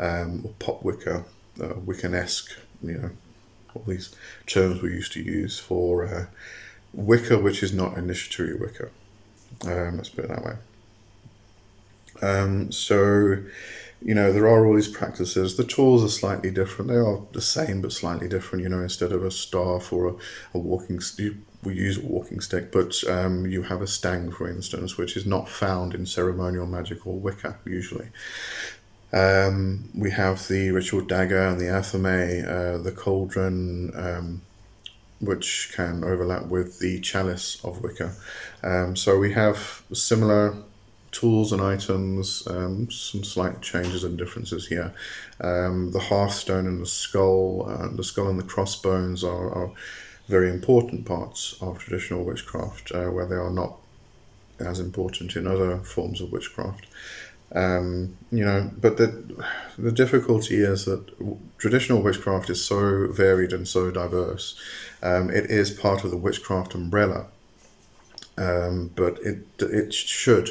um, 0.00 0.42
or 0.44 0.52
pop 0.58 0.82
Wicca, 0.82 1.24
uh, 1.60 1.74
Wiccan 1.74 2.14
esque, 2.14 2.50
you 2.82 2.98
know, 2.98 3.10
all 3.74 3.84
these 3.86 4.14
terms 4.46 4.82
we 4.82 4.90
used 4.90 5.12
to 5.12 5.22
use 5.22 5.58
for 5.58 6.06
uh, 6.06 6.26
Wicca, 6.92 7.38
which 7.38 7.62
is 7.62 7.72
not 7.72 7.98
initiatory 7.98 8.54
Wicca. 8.54 8.88
Um, 9.64 9.96
let's 9.96 10.08
put 10.08 10.24
it 10.24 10.28
that 10.28 10.44
way. 10.44 10.54
Um, 12.20 12.72
so, 12.72 13.36
you 14.02 14.14
know, 14.14 14.32
there 14.32 14.48
are 14.48 14.66
all 14.66 14.74
these 14.74 14.88
practices. 14.88 15.56
The 15.56 15.64
tools 15.64 16.04
are 16.04 16.08
slightly 16.08 16.50
different. 16.50 16.90
They 16.90 16.96
are 16.96 17.22
the 17.32 17.40
same, 17.40 17.80
but 17.80 17.92
slightly 17.92 18.28
different. 18.28 18.62
You 18.62 18.70
know, 18.70 18.80
instead 18.80 19.12
of 19.12 19.24
a 19.24 19.30
staff 19.30 19.92
or 19.92 20.08
a, 20.08 20.14
a 20.54 20.58
walking 20.58 21.00
stick, 21.00 21.34
we 21.64 21.74
use 21.74 21.98
a 21.98 22.06
walking 22.06 22.40
stick, 22.40 22.70
but 22.70 22.94
um, 23.08 23.46
you 23.46 23.62
have 23.62 23.82
a 23.82 23.86
stang, 23.86 24.30
for 24.30 24.48
instance, 24.48 24.96
which 24.96 25.16
is 25.16 25.26
not 25.26 25.48
found 25.48 25.92
in 25.92 26.06
ceremonial 26.06 26.66
magic 26.66 27.04
or 27.06 27.18
Wicca 27.18 27.58
usually. 27.64 28.08
Um, 29.12 29.88
we 29.94 30.10
have 30.10 30.46
the 30.48 30.70
ritual 30.70 31.00
dagger 31.00 31.40
and 31.40 31.60
the 31.60 31.66
athame, 31.66 32.46
uh, 32.46 32.78
the 32.78 32.92
cauldron, 32.92 33.92
um, 33.94 34.42
which 35.20 35.72
can 35.74 36.04
overlap 36.04 36.46
with 36.46 36.78
the 36.78 37.00
chalice 37.00 37.62
of 37.64 37.82
Wicca. 37.82 38.12
Um, 38.62 38.96
so 38.96 39.18
we 39.18 39.32
have 39.32 39.82
similar 39.92 40.56
tools 41.10 41.52
and 41.52 41.62
items, 41.62 42.46
um, 42.48 42.90
some 42.90 43.24
slight 43.24 43.62
changes 43.62 44.04
and 44.04 44.18
differences 44.18 44.66
here. 44.66 44.92
Um, 45.40 45.90
the 45.92 46.00
hearthstone 46.00 46.66
and 46.66 46.80
the 46.80 46.86
skull, 46.86 47.66
uh, 47.68 47.88
the 47.88 48.04
skull 48.04 48.28
and 48.28 48.38
the 48.38 48.44
crossbones 48.44 49.24
are, 49.24 49.50
are, 49.50 49.72
very 50.28 50.50
important 50.50 51.06
parts 51.06 51.56
of 51.62 51.78
traditional 51.78 52.22
witchcraft, 52.22 52.92
uh, 52.92 53.06
where 53.06 53.24
they 53.24 53.34
are 53.34 53.50
not 53.50 53.78
as 54.60 54.78
important 54.78 55.36
in 55.36 55.46
other 55.46 55.78
forms 55.78 56.20
of 56.20 56.30
witchcraft. 56.30 56.86
Um, 57.54 58.18
you 58.30 58.44
know, 58.44 58.70
but 58.78 58.98
the 58.98 59.44
the 59.78 59.92
difficulty 59.92 60.56
is 60.56 60.84
that 60.84 61.02
traditional 61.58 62.02
witchcraft 62.02 62.50
is 62.50 62.64
so 62.64 63.06
varied 63.10 63.52
and 63.52 63.66
so 63.66 63.90
diverse. 63.90 64.60
Um, 65.02 65.30
it 65.30 65.50
is 65.50 65.70
part 65.70 66.04
of 66.04 66.10
the 66.10 66.16
witchcraft 66.16 66.74
umbrella, 66.74 67.26
um, 68.36 68.90
but 68.94 69.18
it 69.22 69.46
it 69.60 69.94
should 69.94 70.50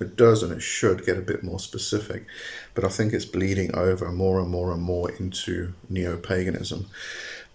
it 0.00 0.16
does 0.16 0.42
and 0.42 0.52
it 0.52 0.62
should 0.62 1.04
get 1.04 1.16
a 1.16 1.22
bit 1.22 1.42
more 1.42 1.58
specific, 1.58 2.24
but 2.74 2.84
I 2.84 2.88
think 2.88 3.12
it's 3.12 3.24
bleeding 3.24 3.74
over 3.74 4.10
more 4.12 4.38
and 4.40 4.48
more 4.48 4.72
and 4.72 4.82
more 4.82 5.10
into 5.10 5.74
neo 5.88 6.16
paganism. 6.16 6.86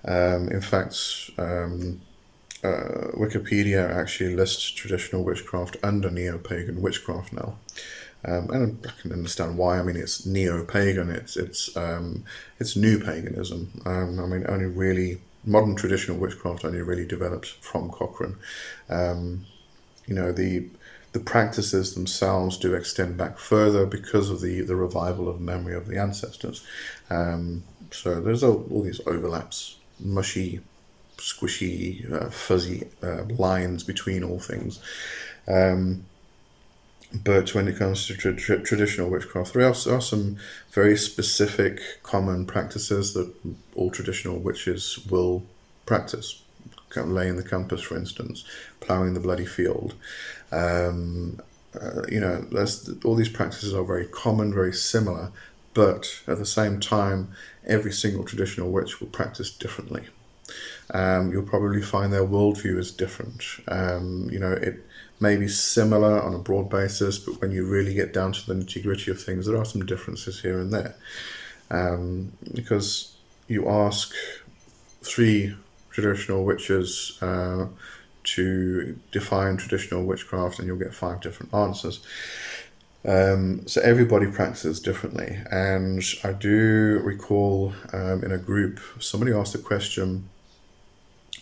Um, 0.05 0.49
in 0.49 0.61
fact, 0.61 0.97
um, 1.37 2.01
uh, 2.63 3.11
Wikipedia 3.15 3.89
actually 3.89 4.35
lists 4.35 4.69
traditional 4.69 5.23
witchcraft 5.23 5.77
under 5.83 6.09
neo 6.09 6.37
pagan 6.37 6.81
witchcraft 6.81 7.31
now. 7.33 7.55
Um, 8.25 8.50
and 8.51 8.86
I 8.88 9.01
can 9.01 9.12
understand 9.12 9.58
why. 9.58 9.80
I 9.80 9.84
mean, 9.84 9.98
it's 9.98 10.25
neo-pagan. 10.25 11.10
It's 11.10 11.36
it's 11.36 11.75
um, 11.75 12.24
it's 12.60 12.75
new 12.75 13.00
paganism. 13.00 13.82
Um, 13.86 14.20
I 14.20 14.25
mean, 14.25 14.46
only 14.48 14.65
really 14.65 15.20
modern 15.46 15.75
traditional 15.75 16.18
witchcraft 16.18 16.63
only 16.63 16.82
really 16.82 17.06
developed 17.06 17.48
from 17.48 17.89
Cochrane. 17.89 18.38
Um, 18.89 19.46
you 20.06 20.15
know, 20.15 20.32
the 20.32 20.70
the 21.13 21.20
practices 21.20 21.94
themselves 21.94 22.58
do 22.58 22.74
extend 22.74 23.18
back 23.18 23.38
further 23.38 23.86
because 23.86 24.32
of 24.32 24.42
the, 24.42 24.62
the 24.62 24.75
revival 24.75 25.30
of 25.30 25.39
memory 25.39 25.75
of 25.75 25.88
the 25.88 25.98
ancestors. 25.98 26.65
Um, 27.12 27.63
so 27.92 28.20
there's 28.20 28.44
all, 28.44 28.68
all, 28.72 28.82
these 28.82 29.00
overlaps, 29.06 29.77
mushy, 30.00 30.60
squishy, 31.18 32.12
uh, 32.12 32.32
fuzzy 32.32 32.88
uh, 33.03 33.25
lines 33.38 33.84
between 33.84 34.24
all 34.24 34.39
things. 34.39 34.80
Um, 35.48 36.03
but 37.13 37.53
when 37.53 37.67
it 37.67 37.77
comes 37.77 38.08
to 38.08 38.15
tra- 38.15 38.36
tra- 38.36 38.63
traditional 38.63 39.10
witchcraft, 39.10 39.53
there 39.53 39.63
are, 39.63 39.96
are, 39.96 40.01
some 40.01 40.38
very 40.72 40.98
specific 40.98 41.79
common 42.01 42.46
practices 42.46 43.13
that 43.13 43.32
all 43.75 43.91
traditional 43.91 44.39
witches 44.39 45.00
will 45.10 45.43
practice. 45.86 46.41
Laying 46.96 47.38
the 47.38 47.43
compass, 47.43 47.82
for 47.82 47.98
instance, 47.98 48.46
ploughing 48.79 49.15
the 49.15 49.20
bloody 49.20 49.48
field, 49.48 49.96
um, 50.51 51.39
uh, 51.79 52.03
you 52.08 52.20
know, 52.20 52.46
all 53.03 53.15
these 53.15 53.29
practices 53.29 53.74
are 53.74 53.84
very 53.84 54.05
common, 54.05 54.53
very 54.53 54.74
similar, 54.74 55.32
but 55.74 56.22
at 56.27 56.38
the 56.38 56.46
same 56.46 56.79
time, 56.79 57.29
every 57.65 57.91
single 57.91 58.24
traditional 58.24 58.72
witch 58.72 59.00
will 59.00 59.08
practice 59.08 59.50
differently. 59.50 60.03
Um, 60.93 61.32
you'll 61.32 61.43
probably 61.43 61.82
find 61.82 62.13
their 62.13 62.25
worldview 62.25 62.77
is 62.77 62.91
different. 62.91 63.43
Um, 63.67 64.29
you 64.32 64.38
know, 64.38 64.51
it 64.51 64.86
may 65.20 65.38
be 65.38 65.48
similar 65.48 66.22
on 66.22 66.34
a 66.34 66.39
broad 66.39 66.70
basis, 66.70 67.17
but 67.17 67.39
when 67.41 67.51
you 67.51 67.65
really 67.65 67.93
get 67.93 68.13
down 68.13 68.32
to 68.34 68.46
the 68.46 68.53
nitty 68.53 68.84
gritty 68.84 69.12
of 69.12 69.22
things, 69.22 69.46
there 69.46 69.58
are 69.58 69.65
some 69.65 69.86
differences 69.86 70.41
here 70.41 70.60
and 70.60 70.72
there. 70.74 70.96
Um, 71.72 72.34
because 72.53 73.15
you 73.48 73.70
ask 73.70 74.13
three 75.01 75.55
traditional 75.91 76.43
witches, 76.43 77.17
uh, 77.22 77.67
to 78.24 78.98
define 79.12 79.58
traditional 79.58 80.03
witchcraft 80.03 80.60
and 80.60 80.67
you'll 80.67 80.77
get 80.77 80.93
five 80.93 81.22
different 81.22 81.53
answers. 81.53 82.00
Um, 83.05 83.67
so 83.67 83.82
everybody 83.82 84.27
practices 84.27 84.79
differently. 84.79 85.38
And 85.51 86.01
I 86.24 86.32
do 86.32 87.01
recall 87.03 87.74
um, 87.91 88.24
in 88.24 88.32
a 88.32 88.38
group, 88.38 88.79
somebody 89.00 89.34
asked 89.34 89.53
the 89.53 89.60
question 89.60 90.29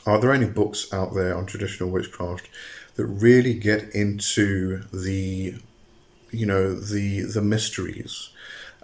Are 0.05 0.19
there 0.19 0.33
any 0.33 0.47
books 0.47 0.91
out 0.91 1.13
there 1.13 1.37
on 1.37 1.45
traditional 1.45 1.89
witchcraft 1.89 2.49
that 2.95 3.05
really 3.05 3.53
get 3.53 3.89
into 3.95 4.83
the 4.93 5.55
you 6.31 6.45
know 6.45 6.73
the 6.73 7.21
the 7.21 7.41
mysteries 7.41 8.29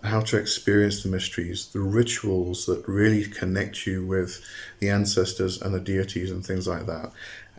how 0.03 0.19
to 0.19 0.37
experience 0.37 1.01
the 1.03 1.09
mysteries 1.09 1.67
the 1.67 1.79
rituals 1.79 2.65
that 2.65 2.87
really 2.87 3.23
connect 3.25 3.87
you 3.87 4.05
with 4.05 4.43
the 4.79 4.89
ancestors 4.89 5.61
and 5.61 5.73
the 5.73 5.79
deities 5.79 6.29
and 6.31 6.45
things 6.45 6.67
like 6.67 6.85
that 6.85 7.11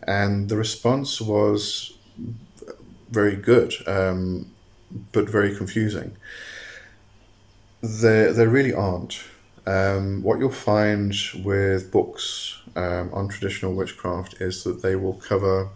and 0.03 0.49
the 0.49 0.55
response 0.55 1.19
was 1.19 1.93
very 3.11 3.35
good, 3.35 3.73
um, 3.87 4.51
but 5.11 5.29
very 5.29 5.55
confusing. 5.55 6.15
There, 7.81 8.33
there 8.33 8.49
really 8.49 8.73
aren't. 8.73 9.19
Um, 9.65 10.23
what 10.23 10.39
you'll 10.39 10.51
find 10.51 11.13
with 11.43 11.91
books 11.91 12.57
um, 12.75 13.09
on 13.13 13.29
traditional 13.29 13.73
witchcraft 13.73 14.41
is 14.41 14.63
that 14.63 14.81
they 14.81 14.95
will 14.95 15.13
cover 15.13 15.69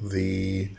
the 0.00 0.70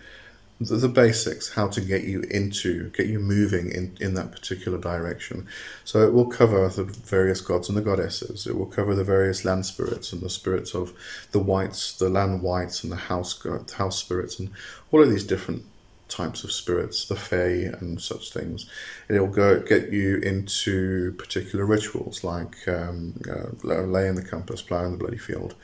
the, 0.60 0.90
basics, 0.90 1.54
how 1.54 1.68
to 1.68 1.82
get 1.82 2.04
you 2.04 2.22
into, 2.22 2.90
get 2.90 3.06
you 3.06 3.20
moving 3.20 3.72
in, 3.72 3.96
in 4.00 4.16
that 4.16 4.32
particular 4.32 4.80
direction. 4.80 5.48
So 5.84 6.02
it 6.02 6.14
will 6.14 6.26
cover 6.26 6.68
the 6.70 6.84
various 6.84 7.42
gods 7.42 7.70
and 7.70 7.78
the 7.78 7.82
goddesses. 7.82 8.48
It 8.48 8.58
will 8.58 8.66
cover 8.66 8.96
the 8.96 9.04
various 9.04 9.46
land 9.46 9.68
spirits 9.68 10.14
and 10.14 10.22
the 10.22 10.30
spirits 10.30 10.74
of 10.74 10.94
the 11.32 11.40
wights, 11.40 11.94
the 11.98 12.10
land 12.10 12.42
wights, 12.42 12.84
and 12.84 12.92
the 12.92 12.98
house 12.98 13.40
house 13.74 14.00
spirits 14.00 14.40
and 14.40 14.50
all 14.92 15.04
of 15.04 15.10
these 15.10 15.24
different 15.24 15.64
types 16.10 16.44
of 16.44 16.52
spirits, 16.52 17.06
the 17.06 17.16
fae 17.16 17.72
and 17.80 18.02
such 18.02 18.32
things. 18.32 18.70
It'll 19.10 19.28
go 19.28 19.60
get 19.60 19.92
you 19.92 20.18
into 20.18 21.14
particular 21.14 21.66
rituals 21.66 22.24
like 22.24 22.68
um, 22.68 23.20
uh, 23.30 23.50
laying 23.84 24.16
the 24.16 24.24
compass, 24.24 24.62
ploughing 24.62 24.94
the 24.94 24.98
bloody 24.98 25.18
field, 25.18 25.56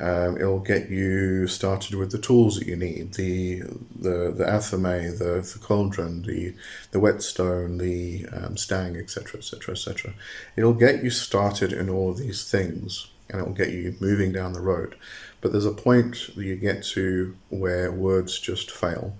Um, 0.00 0.36
it'll 0.36 0.58
get 0.58 0.90
you 0.90 1.46
started 1.46 1.94
with 1.94 2.10
the 2.10 2.18
tools 2.18 2.58
that 2.58 2.66
you 2.66 2.74
need 2.76 3.14
the 3.14 3.60
the 3.94 4.32
the 4.36 4.44
athame, 4.44 5.18
the, 5.18 5.40
the 5.40 5.58
cauldron, 5.60 6.22
the 6.22 6.54
the 6.90 6.98
whetstone, 7.00 7.78
the 7.78 8.26
um, 8.32 8.56
stang, 8.56 8.96
etc., 8.96 9.38
etc., 9.38 9.72
etc. 9.72 10.14
It'll 10.56 10.74
get 10.74 11.04
you 11.04 11.10
started 11.10 11.72
in 11.72 11.88
all 11.88 12.10
of 12.10 12.18
these 12.18 12.50
things, 12.50 13.08
and 13.28 13.40
it'll 13.40 13.54
get 13.54 13.70
you 13.70 13.94
moving 14.00 14.32
down 14.32 14.52
the 14.52 14.60
road. 14.60 14.96
But 15.40 15.52
there's 15.52 15.66
a 15.66 15.72
point 15.72 16.30
that 16.34 16.44
you 16.44 16.56
get 16.56 16.82
to 16.94 17.36
where 17.50 17.92
words 17.92 18.38
just 18.40 18.70
fail. 18.72 19.14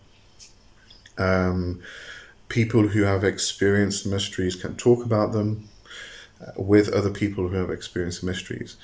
Um, 1.19 1.81
people 2.49 2.89
who 2.89 3.03
have 3.03 3.25
experienced 3.25 4.07
mysteries 4.07 4.57
can 4.57 4.77
talk 4.77 5.05
about 5.05 5.33
them 5.33 5.69
uh, 6.41 6.61
with 6.61 6.89
other 6.93 7.11
people 7.11 7.49
who 7.49 7.57
have 7.57 7.71
experienced 7.71 8.23
mysteries, 8.23 8.77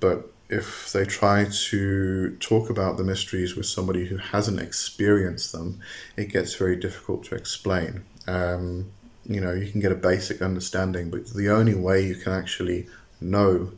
but 0.00 0.30
if 0.48 0.92
they 0.92 1.04
try 1.04 1.46
to 1.50 2.36
talk 2.36 2.68
about 2.68 2.96
the 2.96 3.04
mysteries 3.04 3.56
with 3.56 3.66
somebody 3.66 4.06
who 4.06 4.16
hasn't 4.18 4.60
experienced 4.60 5.52
them, 5.52 5.80
it 6.16 6.26
gets 6.26 6.54
very 6.54 6.76
difficult 6.76 7.24
to 7.24 7.34
explain. 7.34 8.04
Um, 8.26 8.90
you 9.24 9.40
know, 9.40 9.52
you 9.52 9.70
can 9.70 9.80
get 9.80 9.92
a 9.92 9.96
basic 9.96 10.42
understanding, 10.42 11.10
but 11.10 11.26
the 11.28 11.48
only 11.48 11.74
way 11.74 12.04
you 12.04 12.14
can 12.14 12.32
actually 12.32 12.88
know 13.20 13.72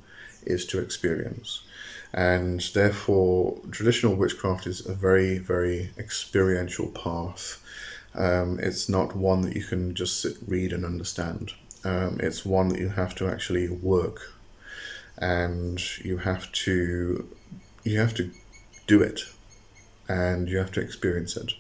is 0.44 0.66
to 0.66 0.80
experience. 0.80 1.62
And 2.12 2.60
therefore, 2.74 3.58
traditional 3.70 4.14
witchcraft 4.14 4.66
is 4.66 4.86
a 4.86 4.94
very, 4.94 5.38
very 5.38 5.90
experiential 5.98 6.88
path. 6.88 7.62
Um, 8.16 8.58
it's 8.60 8.88
not 8.88 9.14
one 9.14 9.42
that 9.42 9.54
you 9.54 9.62
can 9.62 9.94
just 9.94 10.20
sit, 10.22 10.36
read, 10.46 10.72
and 10.72 10.84
understand. 10.84 11.52
Um, 11.84 12.18
it's 12.20 12.44
one 12.44 12.68
that 12.68 12.80
you 12.80 12.88
have 12.88 13.14
to 13.16 13.28
actually 13.28 13.68
work 13.68 14.32
and 15.18 15.80
you 16.04 16.18
have 16.18 16.50
to 16.52 17.28
you 17.84 18.00
have 18.00 18.14
to 18.14 18.30
do 18.86 19.00
it 19.02 19.20
and 20.08 20.48
you 20.48 20.58
have 20.58 20.72
to 20.72 20.80
experience 20.80 21.36
it. 21.36 21.52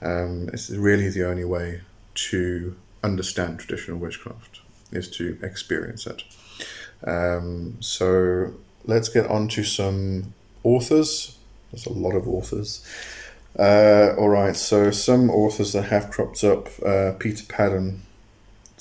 Um, 0.00 0.48
it's 0.52 0.70
really 0.70 1.08
the 1.08 1.28
only 1.28 1.44
way 1.44 1.82
to 2.14 2.76
understand 3.02 3.60
traditional 3.60 3.98
witchcraft 3.98 4.60
is 4.90 5.08
to 5.10 5.38
experience 5.42 6.06
it. 6.06 6.22
Um, 7.04 7.76
so 7.80 8.52
let's 8.84 9.08
get 9.08 9.26
on 9.26 9.48
to 9.48 9.64
some 9.64 10.34
authors. 10.64 11.38
There's 11.70 11.86
a 11.86 11.92
lot 11.92 12.14
of 12.14 12.28
authors. 12.28 12.84
Uh, 13.58 14.14
all 14.16 14.30
right, 14.30 14.56
so 14.56 14.90
some 14.90 15.30
authors 15.30 15.72
that 15.72 15.84
have 15.84 16.10
cropped 16.10 16.42
up. 16.42 16.68
Uh, 16.84 17.12
Peter 17.18 17.44
Paddon, 17.48 18.02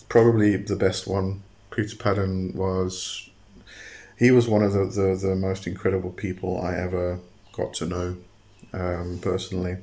probably 0.08 0.56
the 0.56 0.76
best 0.76 1.08
one. 1.08 1.44
Peter 1.72 1.96
Paddon 1.96 2.54
was 2.56 3.30
he 4.18 4.32
was 4.32 4.48
one 4.48 4.64
of 4.64 4.74
the, 4.74 4.86
the, 4.86 5.16
the 5.16 5.36
most 5.36 5.66
incredible 5.66 6.12
people 6.12 6.62
I 6.62 6.76
ever 6.76 7.20
got 7.54 7.74
to 7.76 7.86
know 7.86 8.18
um, 8.72 9.20
personally. 9.22 9.78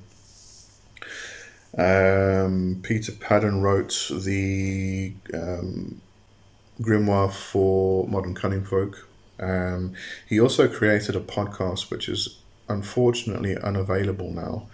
Um, 1.76 2.80
Peter 2.82 3.12
Paddon 3.12 3.60
wrote 3.60 4.10
the 4.10 5.12
um, 5.34 6.00
grimoire 6.80 7.32
for 7.32 8.06
Modern 8.08 8.34
Cunning 8.34 8.64
Folk. 8.64 9.08
Um, 9.40 9.94
he 10.28 10.40
also 10.40 10.68
created 10.68 11.14
a 11.14 11.20
podcast 11.20 11.90
which 11.90 12.08
is 12.08 12.38
unfortunately 12.68 13.56
unavailable 13.56 14.30
now. 14.32 14.68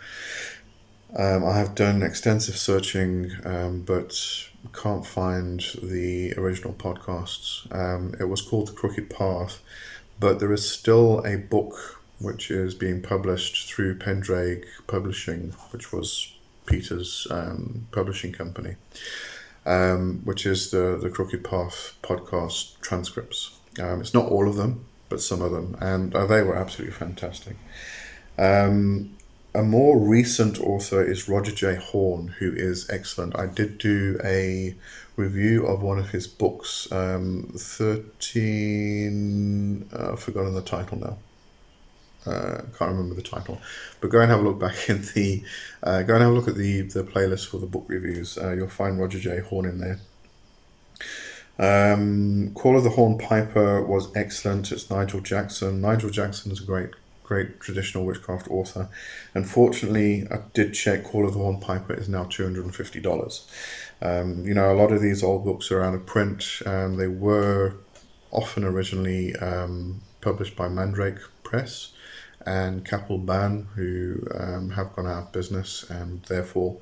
Um, 1.16 1.44
I 1.44 1.56
have 1.56 1.74
done 1.74 2.02
extensive 2.02 2.56
searching, 2.56 3.30
um, 3.44 3.82
but 3.82 4.18
can't 4.72 5.06
find 5.06 5.64
the 5.82 6.32
original 6.36 6.72
podcasts. 6.74 7.72
Um, 7.74 8.14
it 8.18 8.24
was 8.24 8.42
called 8.42 8.68
The 8.68 8.72
Crooked 8.72 9.10
Path, 9.10 9.60
but 10.18 10.40
there 10.40 10.52
is 10.52 10.68
still 10.68 11.24
a 11.24 11.36
book 11.36 12.02
which 12.18 12.50
is 12.50 12.74
being 12.74 13.02
published 13.02 13.66
through 13.68 13.98
Pendraig 13.98 14.64
Publishing, 14.86 15.52
which 15.70 15.92
was 15.92 16.32
Peter's 16.66 17.26
um, 17.30 17.86
publishing 17.92 18.32
company, 18.32 18.76
um, 19.66 20.22
which 20.24 20.46
is 20.46 20.70
the, 20.70 20.98
the 21.00 21.10
Crooked 21.10 21.44
Path 21.44 21.96
podcast 22.02 22.80
transcripts. 22.80 23.58
Um, 23.80 24.00
it's 24.00 24.14
not 24.14 24.30
all 24.30 24.48
of 24.48 24.56
them, 24.56 24.86
but 25.14 25.22
some 25.22 25.42
of 25.42 25.52
them, 25.52 25.76
and 25.80 26.12
uh, 26.16 26.26
they 26.26 26.42
were 26.42 26.56
absolutely 26.56 26.92
fantastic. 26.92 27.56
Um, 28.36 29.16
a 29.54 29.62
more 29.62 29.96
recent 29.96 30.58
author 30.58 31.04
is 31.04 31.28
Roger 31.28 31.52
J. 31.52 31.76
Horne, 31.76 32.34
who 32.40 32.52
is 32.52 32.90
excellent. 32.90 33.38
I 33.38 33.46
did 33.46 33.78
do 33.78 34.18
a 34.24 34.74
review 35.14 35.66
of 35.66 35.82
one 35.82 36.00
of 36.00 36.10
his 36.10 36.26
books, 36.26 36.90
um, 36.90 37.52
13. 37.56 39.88
Uh, 39.92 40.14
I've 40.14 40.20
forgotten 40.20 40.52
the 40.52 40.62
title 40.62 40.98
now. 40.98 41.16
Uh, 42.26 42.62
can't 42.76 42.90
remember 42.90 43.14
the 43.14 43.22
title, 43.22 43.60
but 44.00 44.10
go 44.10 44.20
and 44.20 44.32
have 44.32 44.40
a 44.40 44.42
look 44.42 44.58
back 44.58 44.88
in 44.90 45.02
the. 45.14 45.44
Uh, 45.80 46.02
go 46.02 46.14
and 46.14 46.24
have 46.24 46.32
a 46.32 46.34
look 46.34 46.48
at 46.48 46.56
the 46.56 46.80
the 46.80 47.04
playlist 47.04 47.46
for 47.46 47.58
the 47.58 47.66
book 47.66 47.84
reviews. 47.86 48.36
Uh, 48.36 48.50
you'll 48.50 48.66
find 48.66 48.98
Roger 48.98 49.20
J. 49.20 49.38
Horne 49.38 49.66
in 49.66 49.78
there. 49.78 50.00
Um, 51.58 52.52
Call 52.54 52.76
of 52.76 52.84
the 52.84 52.90
Horned 52.90 53.20
Piper 53.20 53.82
was 53.82 54.14
excellent. 54.16 54.72
It's 54.72 54.90
Nigel 54.90 55.20
Jackson. 55.20 55.80
Nigel 55.80 56.10
Jackson 56.10 56.52
is 56.52 56.60
a 56.60 56.64
great 56.64 56.90
great 57.22 57.58
traditional 57.58 58.04
witchcraft 58.04 58.48
author. 58.50 58.88
Unfortunately, 59.32 60.26
I 60.30 60.40
did 60.52 60.74
check 60.74 61.04
Call 61.04 61.26
of 61.26 61.32
the 61.32 61.38
Horned 61.40 61.62
Piper 61.62 61.94
is 61.94 62.08
now 62.08 62.24
$250. 62.24 63.46
Um, 64.02 64.46
you 64.46 64.52
know, 64.52 64.70
a 64.70 64.76
lot 64.76 64.92
of 64.92 65.00
these 65.00 65.22
old 65.22 65.44
books 65.44 65.72
are 65.72 65.82
out 65.82 65.94
of 65.94 66.04
print. 66.04 66.60
Um, 66.66 66.96
they 66.96 67.08
were 67.08 67.74
often 68.30 68.64
originally 68.64 69.34
um, 69.36 70.02
published 70.20 70.54
by 70.54 70.68
Mandrake 70.68 71.18
Press 71.42 71.92
and 72.46 72.84
Capall 72.84 73.24
Bann, 73.24 73.68
who 73.74 74.20
um, 74.34 74.70
have 74.70 74.94
gone 74.94 75.06
out 75.06 75.22
of 75.22 75.32
business 75.32 75.88
and 75.88 76.22
therefore 76.24 76.76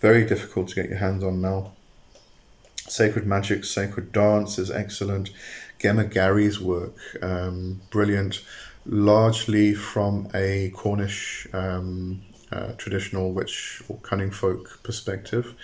very 0.00 0.26
difficult 0.26 0.68
to 0.68 0.74
get 0.74 0.88
your 0.88 0.98
hands 0.98 1.22
on 1.22 1.40
now. 1.40 1.72
Sacred 2.88 3.26
Magic, 3.26 3.64
Sacred 3.64 4.12
Dance 4.12 4.58
is 4.58 4.70
excellent. 4.70 5.30
Gemma 5.78 6.04
Gary's 6.04 6.60
work, 6.60 6.96
um, 7.22 7.80
brilliant 7.90 8.42
largely 8.86 9.74
from 9.74 10.28
a 10.34 10.70
Cornish 10.70 11.46
um, 11.52 12.22
uh, 12.52 12.72
traditional 12.72 13.32
witch 13.32 13.82
or 13.88 13.96
cunning 13.98 14.30
folk 14.30 14.80
perspective. 14.82 15.54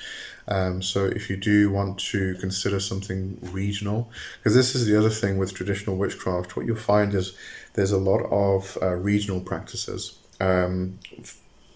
Um, 0.48 0.82
so 0.82 1.04
if 1.04 1.30
you 1.30 1.36
do 1.36 1.70
want 1.70 1.98
to 2.10 2.34
consider 2.36 2.80
something 2.80 3.38
regional, 3.52 4.10
because 4.38 4.54
this 4.54 4.74
is 4.74 4.86
the 4.86 4.98
other 4.98 5.10
thing 5.10 5.38
with 5.38 5.54
traditional 5.54 5.96
witchcraft, 5.96 6.56
what 6.56 6.66
you'll 6.66 6.76
find 6.76 7.14
is 7.14 7.36
there's 7.74 7.92
a 7.92 7.98
lot 7.98 8.22
of 8.30 8.76
uh, 8.82 8.94
regional 8.94 9.40
practices 9.40 10.18
um, 10.40 10.98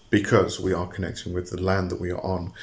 because 0.09 0.59
we 0.59 0.73
are 0.73 0.87
connecting 0.87 1.33
with 1.33 1.49
the 1.49 1.61
land 1.61 1.91
that 1.91 1.99
we 1.99 2.11
are 2.11 2.23
on. 2.23 2.53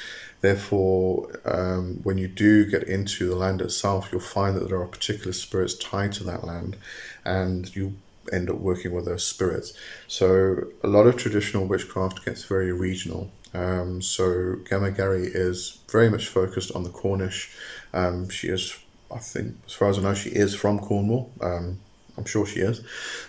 Therefore, 0.41 1.39
um, 1.45 2.01
when 2.03 2.17
you 2.17 2.27
do 2.27 2.65
get 2.65 2.83
into 2.83 3.29
the 3.29 3.35
land 3.35 3.61
itself, 3.61 4.09
you'll 4.11 4.21
find 4.21 4.55
that 4.57 4.67
there 4.67 4.81
are 4.81 4.87
particular 4.87 5.31
spirits 5.31 5.75
tied 5.75 6.11
to 6.13 6.23
that 6.25 6.43
land, 6.43 6.75
and 7.23 7.73
you 7.75 7.95
end 8.31 8.49
up 8.49 8.57
working 8.57 8.91
with 8.93 9.05
those 9.05 9.25
spirits. 9.25 9.73
So 10.07 10.67
a 10.83 10.87
lot 10.87 11.07
of 11.07 11.17
traditional 11.17 11.65
witchcraft 11.65 12.25
gets 12.25 12.43
very 12.45 12.71
regional. 12.71 13.31
Um, 13.53 14.01
so 14.01 14.57
Gemma 14.67 14.91
Gary 14.91 15.27
is 15.27 15.79
very 15.89 16.09
much 16.09 16.27
focused 16.27 16.71
on 16.73 16.83
the 16.83 16.89
Cornish. 16.89 17.55
Um, 17.93 18.29
she 18.29 18.47
is, 18.47 18.77
I 19.13 19.19
think, 19.19 19.55
as 19.67 19.73
far 19.73 19.89
as 19.89 19.99
I 19.99 20.01
know, 20.01 20.13
she 20.13 20.29
is 20.29 20.55
from 20.55 20.79
Cornwall. 20.79 21.31
Um, 21.41 21.79
I'm 22.17 22.25
sure 22.25 22.45
she 22.45 22.59
is. 22.59 22.81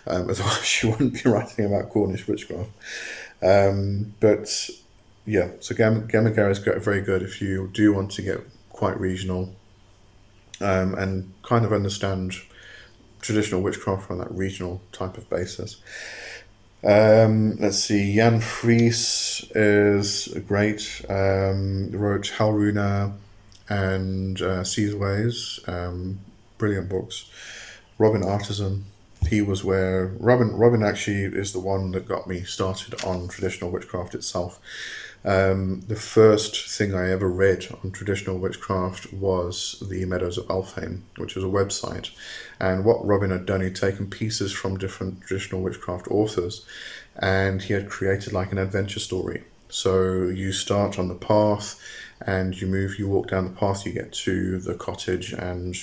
Um, 0.07 0.29
otherwise, 0.31 0.64
she 0.64 0.87
wouldn't 0.87 1.22
be 1.22 1.31
writing 1.31 1.66
about 1.66 1.90
Cornish 1.90 2.27
witchcraft. 2.27 2.70
Um, 3.45 4.15
but 4.21 4.49
yeah, 5.27 5.51
so 5.61 5.75
Gemma, 5.75 6.07
Gemma 6.07 6.31
is 6.49 6.59
very 6.59 7.03
good 7.03 7.23
if 7.23 7.43
you 7.43 7.69
do 7.73 7.93
want 7.93 8.11
to 8.13 8.23
get 8.23 8.41
quite 8.71 8.99
regional 8.99 9.55
um, 10.61 10.95
and 10.95 11.33
kind 11.43 11.65
of 11.65 11.73
understand 11.73 12.35
traditional 13.21 13.63
witchcraft 13.63 14.11
on 14.11 14.19
that 14.19 14.31
regional 14.31 14.81
type 14.93 15.17
of 15.17 15.29
basis. 15.31 15.81
Um, 16.85 17.57
let's 17.57 17.79
see, 17.79 18.15
Jan 18.15 18.41
Fries 18.41 19.51
is 19.55 20.29
great. 20.47 21.05
Um, 21.09 21.91
wrote 21.93 22.31
Helrunar 22.37 23.15
and 23.69 24.41
uh, 24.43 24.63
Seidways, 24.63 25.67
um, 25.67 26.21
brilliant 26.59 26.91
books. 26.91 27.31
Robin 27.97 28.23
Artisson, 28.23 28.83
he 29.27 29.43
was 29.43 29.65
where 29.65 30.15
Robin. 30.19 30.53
Robin 30.53 30.83
actually 30.83 31.25
is 31.25 31.53
the 31.53 31.61
one 31.61 31.93
that 31.93 32.09
got 32.09 32.27
me 32.27 32.43
started 32.43 33.03
on 33.05 33.29
traditional 33.29 33.71
witchcraft 33.71 34.15
itself. 34.15 34.61
Um, 35.25 35.81
the 35.89 35.97
first 35.97 36.69
thing 36.69 36.95
I 36.95 37.11
ever 37.11 37.29
read 37.29 37.67
on 37.83 37.93
traditional 37.93 38.39
witchcraft 38.39 39.13
was 39.13 39.83
the 39.89 40.05
Meadows 40.05 40.37
of 40.37 40.47
Elfhame, 40.49 41.01
which 41.17 41.35
was 41.35 41.45
a 41.45 41.49
website. 41.49 42.11
And 42.61 42.85
what 42.85 43.05
Robin 43.05 43.31
had 43.31 43.47
done, 43.47 43.63
he'd 43.63 43.75
taken 43.75 44.11
pieces 44.11 44.53
from 44.53 44.77
different 44.77 45.23
traditional 45.23 45.63
witchcraft 45.63 46.09
authors 46.11 46.67
and 47.17 47.63
he 47.63 47.73
had 47.73 47.89
created 47.89 48.33
like 48.33 48.53
an 48.53 48.59
adventure 48.59 49.01
story. 49.01 49.45
So 49.69 50.25
you 50.25 50.53
start 50.53 50.99
on 50.99 51.09
the 51.09 51.15
path 51.15 51.81
and 52.27 52.59
you 52.61 52.67
move, 52.67 52.99
you 52.99 53.09
walk 53.09 53.29
down 53.29 53.45
the 53.45 53.59
path, 53.59 53.85
you 53.85 53.93
get 53.93 54.13
to 54.13 54.59
the 54.59 54.75
cottage, 54.75 55.33
and 55.33 55.77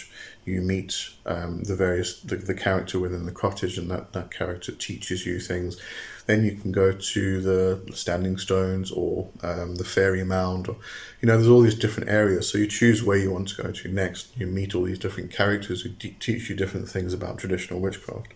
you 0.46 0.62
meet 0.62 1.10
um, 1.26 1.64
the 1.64 1.76
various 1.76 2.20
the, 2.22 2.36
the 2.36 2.54
character 2.54 3.00
within 3.00 3.26
the 3.26 3.32
cottage, 3.32 3.78
and 3.78 3.90
that 3.92 4.14
that 4.14 4.32
character 4.32 4.72
teaches 4.72 5.26
you 5.26 5.40
things. 5.40 5.80
Then 6.28 6.46
you 6.46 6.56
can 6.56 6.72
go 6.72 6.92
to 6.92 7.42
the 7.42 7.94
standing 7.94 8.38
stones 8.38 8.92
or 8.92 9.30
um, 9.42 9.76
the 9.76 9.84
fairy 9.84 10.24
mound, 10.24 10.68
or 10.68 10.76
you 11.20 11.28
know, 11.28 11.36
there's 11.36 11.50
all 11.50 11.62
these 11.62 11.78
different 11.78 12.10
areas. 12.10 12.50
So 12.50 12.58
you 12.58 12.68
choose 12.68 13.04
where 13.04 13.18
you 13.18 13.32
want 13.32 13.50
to 13.50 13.64
go 13.64 13.72
to 13.72 13.88
next. 13.88 14.38
You 14.38 14.48
meet 14.48 14.76
all 14.76 14.84
these 14.84 15.00
different 15.00 15.32
characters 15.32 15.82
who 15.82 15.90
teach 15.90 16.50
you 16.50 16.56
different 16.56 16.88
things 16.90 17.14
about 17.14 17.38
traditional 17.38 17.80
witchcraft. 17.80 18.34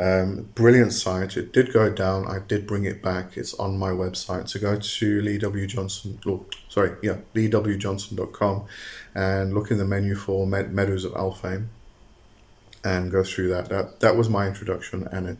Um, 0.00 0.48
brilliant 0.54 0.94
site. 0.94 1.36
It 1.36 1.52
did 1.52 1.74
go 1.74 1.92
down. 1.92 2.26
I 2.26 2.38
did 2.38 2.66
bring 2.66 2.84
it 2.84 3.02
back. 3.02 3.36
It's 3.36 3.52
on 3.54 3.78
my 3.78 3.90
website. 3.90 4.48
So 4.48 4.58
go 4.58 4.78
to 4.78 5.20
Lee 5.20 5.36
W 5.36 5.66
Johnson. 5.66 6.18
Oh, 6.26 6.46
sorry, 6.70 6.92
yeah, 7.02 7.18
leewjohnson.com, 7.34 8.64
and 9.14 9.52
look 9.52 9.70
in 9.70 9.76
the 9.76 9.84
menu 9.84 10.14
for 10.14 10.46
Med- 10.46 10.72
Meadows 10.72 11.04
of 11.04 11.12
Elfhame, 11.12 11.66
and 12.82 13.10
go 13.10 13.22
through 13.22 13.48
that. 13.48 13.68
That 13.68 14.00
that 14.00 14.16
was 14.16 14.30
my 14.30 14.46
introduction, 14.46 15.06
and 15.12 15.28
it, 15.28 15.38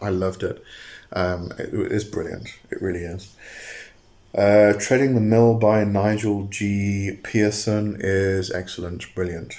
I 0.00 0.08
loved 0.08 0.42
it. 0.42 0.64
Um, 1.12 1.52
it 1.58 1.72
is 1.72 2.04
brilliant. 2.04 2.48
It 2.70 2.82
really 2.82 3.00
is. 3.00 3.34
Uh, 4.34 4.74
Treading 4.78 5.14
the 5.14 5.20
Mill 5.20 5.54
by 5.54 5.84
Nigel 5.84 6.44
G. 6.44 7.18
Pearson 7.22 7.96
is 8.00 8.50
excellent, 8.50 9.14
brilliant. 9.14 9.54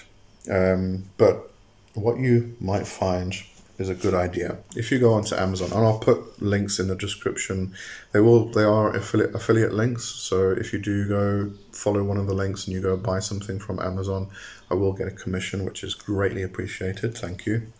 Um, 0.49 1.05
but 1.17 1.51
what 1.95 2.19
you 2.19 2.55
might 2.59 2.87
find 2.87 3.35
is 3.79 3.89
a 3.89 3.95
good 3.95 4.13
idea. 4.13 4.57
If 4.75 4.91
you 4.91 4.99
go 4.99 5.13
onto 5.13 5.35
Amazon, 5.35 5.71
and 5.71 5.85
I'll 5.85 5.99
put 5.99 6.41
links 6.41 6.79
in 6.79 6.87
the 6.87 6.95
description, 6.95 7.73
they 8.11 8.19
will 8.19 8.45
they 8.45 8.63
are 8.63 8.95
affiliate 8.95 9.33
affiliate 9.33 9.73
links. 9.73 10.03
So 10.05 10.51
if 10.51 10.73
you 10.73 10.79
do 10.79 11.07
go 11.07 11.51
follow 11.71 12.03
one 12.03 12.17
of 12.17 12.27
the 12.27 12.33
links 12.33 12.67
and 12.67 12.75
you 12.75 12.81
go 12.81 12.97
buy 12.97 13.19
something 13.19 13.57
from 13.57 13.79
Amazon, 13.79 14.27
I 14.69 14.73
will 14.75 14.93
get 14.93 15.07
a 15.07 15.11
commission, 15.11 15.65
which 15.65 15.83
is 15.83 15.93
greatly 15.95 16.43
appreciated. 16.43 17.17
Thank 17.17 17.45
you. 17.45 17.71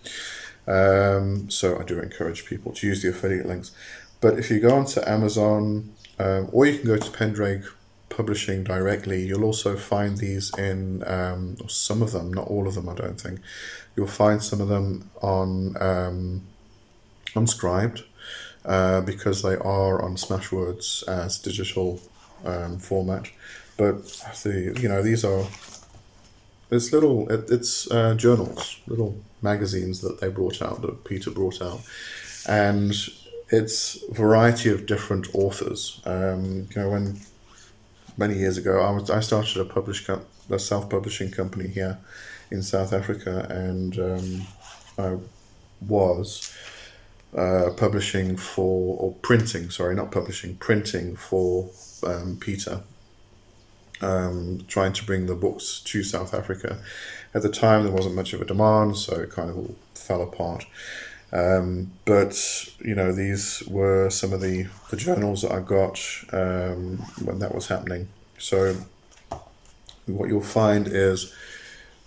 Um, 0.70 1.50
so 1.50 1.80
I 1.80 1.84
do 1.84 2.00
encourage 2.00 2.46
people 2.46 2.72
to 2.74 2.88
use 2.88 3.02
the 3.02 3.10
affiliate 3.10 3.48
links. 3.48 3.72
But 4.22 4.38
if 4.38 4.52
you 4.52 4.60
go 4.60 4.76
onto 4.76 5.02
Amazon, 5.06 5.94
um, 6.20 6.50
or 6.52 6.66
you 6.66 6.78
can 6.78 6.88
go 6.88 6.98
to 6.98 7.12
Pendraig 7.12 7.66
Publishing 8.10 8.64
directly, 8.64 9.26
you'll 9.26 9.46
also 9.46 9.78
find 9.78 10.18
these 10.18 10.52
in 10.58 11.04
um, 11.08 11.56
some 11.68 12.02
of 12.02 12.12
them, 12.12 12.34
not 12.34 12.48
all 12.48 12.68
of 12.68 12.76
them, 12.76 12.90
I 12.90 12.96
don't 12.96 13.20
think. 13.20 13.40
You'll 13.96 14.08
find 14.08 14.44
some 14.44 14.60
of 14.62 14.68
them 14.68 15.10
on 15.22 15.76
um, 15.82 16.42
on 17.36 17.48
uh, 18.66 19.02
because 19.02 19.42
they 19.42 19.56
are 19.56 20.02
on 20.02 20.16
Smashwords 20.16 21.08
as 21.08 21.38
digital 21.38 22.02
um, 22.44 22.78
format. 22.80 23.30
But 23.78 24.04
the 24.44 24.76
you 24.82 24.90
know 24.90 25.02
these 25.02 25.24
are 25.24 25.46
it's 26.72 26.92
little 26.92 27.30
it, 27.30 27.50
it's 27.50 27.90
uh, 27.90 28.16
journals, 28.16 28.80
little 28.88 29.16
magazines 29.42 30.02
that 30.02 30.20
they 30.20 30.30
brought 30.30 30.62
out 30.62 30.82
that 30.82 31.04
Peter 31.04 31.32
brought 31.32 31.62
out, 31.62 31.82
and 32.48 32.94
it's 33.50 34.04
a 34.10 34.14
variety 34.14 34.70
of 34.70 34.86
different 34.86 35.34
authors. 35.34 36.02
Um, 36.06 36.68
you 36.70 36.82
know, 36.82 36.90
when 36.90 37.20
many 38.18 38.36
years 38.36 38.58
ago 38.58 38.82
I 38.82 38.92
was 38.92 39.10
I 39.10 39.20
started 39.22 39.58
a 39.58 39.66
publish 39.66 40.08
a 40.10 40.60
self 40.60 40.90
publishing 40.90 41.32
company 41.32 41.68
here 41.68 41.98
in 42.52 42.62
South 42.64 42.94
Africa, 42.94 43.48
and 43.50 44.00
um, 44.00 44.48
I 44.98 45.18
was 45.88 46.54
uh, 47.36 47.70
publishing 47.78 48.36
for 48.36 48.98
or 48.98 49.14
printing. 49.22 49.70
Sorry, 49.70 49.96
not 49.96 50.12
publishing, 50.12 50.56
printing 50.58 51.16
for 51.16 51.70
um, 52.06 52.38
Peter. 52.40 52.82
Um, 54.02 54.64
trying 54.68 54.94
to 54.94 55.06
bring 55.06 55.26
the 55.26 55.36
books 55.36 55.82
to 55.86 56.04
South 56.04 56.34
Africa. 56.34 56.80
At 57.34 57.42
the 57.42 57.50
time, 57.50 57.84
there 57.84 57.92
wasn't 57.92 58.16
much 58.16 58.34
of 58.34 58.42
a 58.42 58.46
demand, 58.46 58.98
so 58.98 59.20
it 59.20 59.30
kind 59.30 59.50
of 59.50 59.58
all 59.58 59.76
fell 59.94 60.22
apart. 60.22 60.66
Um, 61.32 61.92
but 62.06 62.36
you 62.80 62.96
know, 62.96 63.12
these 63.12 63.62
were 63.68 64.10
some 64.10 64.34
of 64.34 64.42
the, 64.42 64.68
the 64.90 64.98
journals 64.98 65.44
that 65.44 65.52
I 65.52 65.60
got 65.60 66.00
um, 66.34 66.98
when 67.24 67.40
that 67.40 67.54
was 67.54 67.68
happening. 67.68 68.08
So 68.38 68.76
what 70.08 70.30
you'll 70.30 70.42
find 70.42 70.88
is 70.88 71.34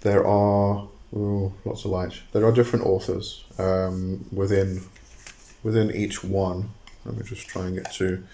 there 0.00 0.26
are 0.26 0.88
ooh, 1.14 1.52
lots 1.64 1.84
of 1.84 1.90
light. 1.92 2.20
There 2.32 2.44
are 2.44 2.52
different 2.52 2.86
authors 2.86 3.44
um, 3.58 4.26
within 4.32 4.82
within 5.62 5.90
each 5.92 6.24
one. 6.24 6.70
Let 7.04 7.16
me 7.16 7.22
just 7.24 7.46
try 7.46 7.66
and 7.66 7.76
get 7.76 7.92
to. 7.94 8.24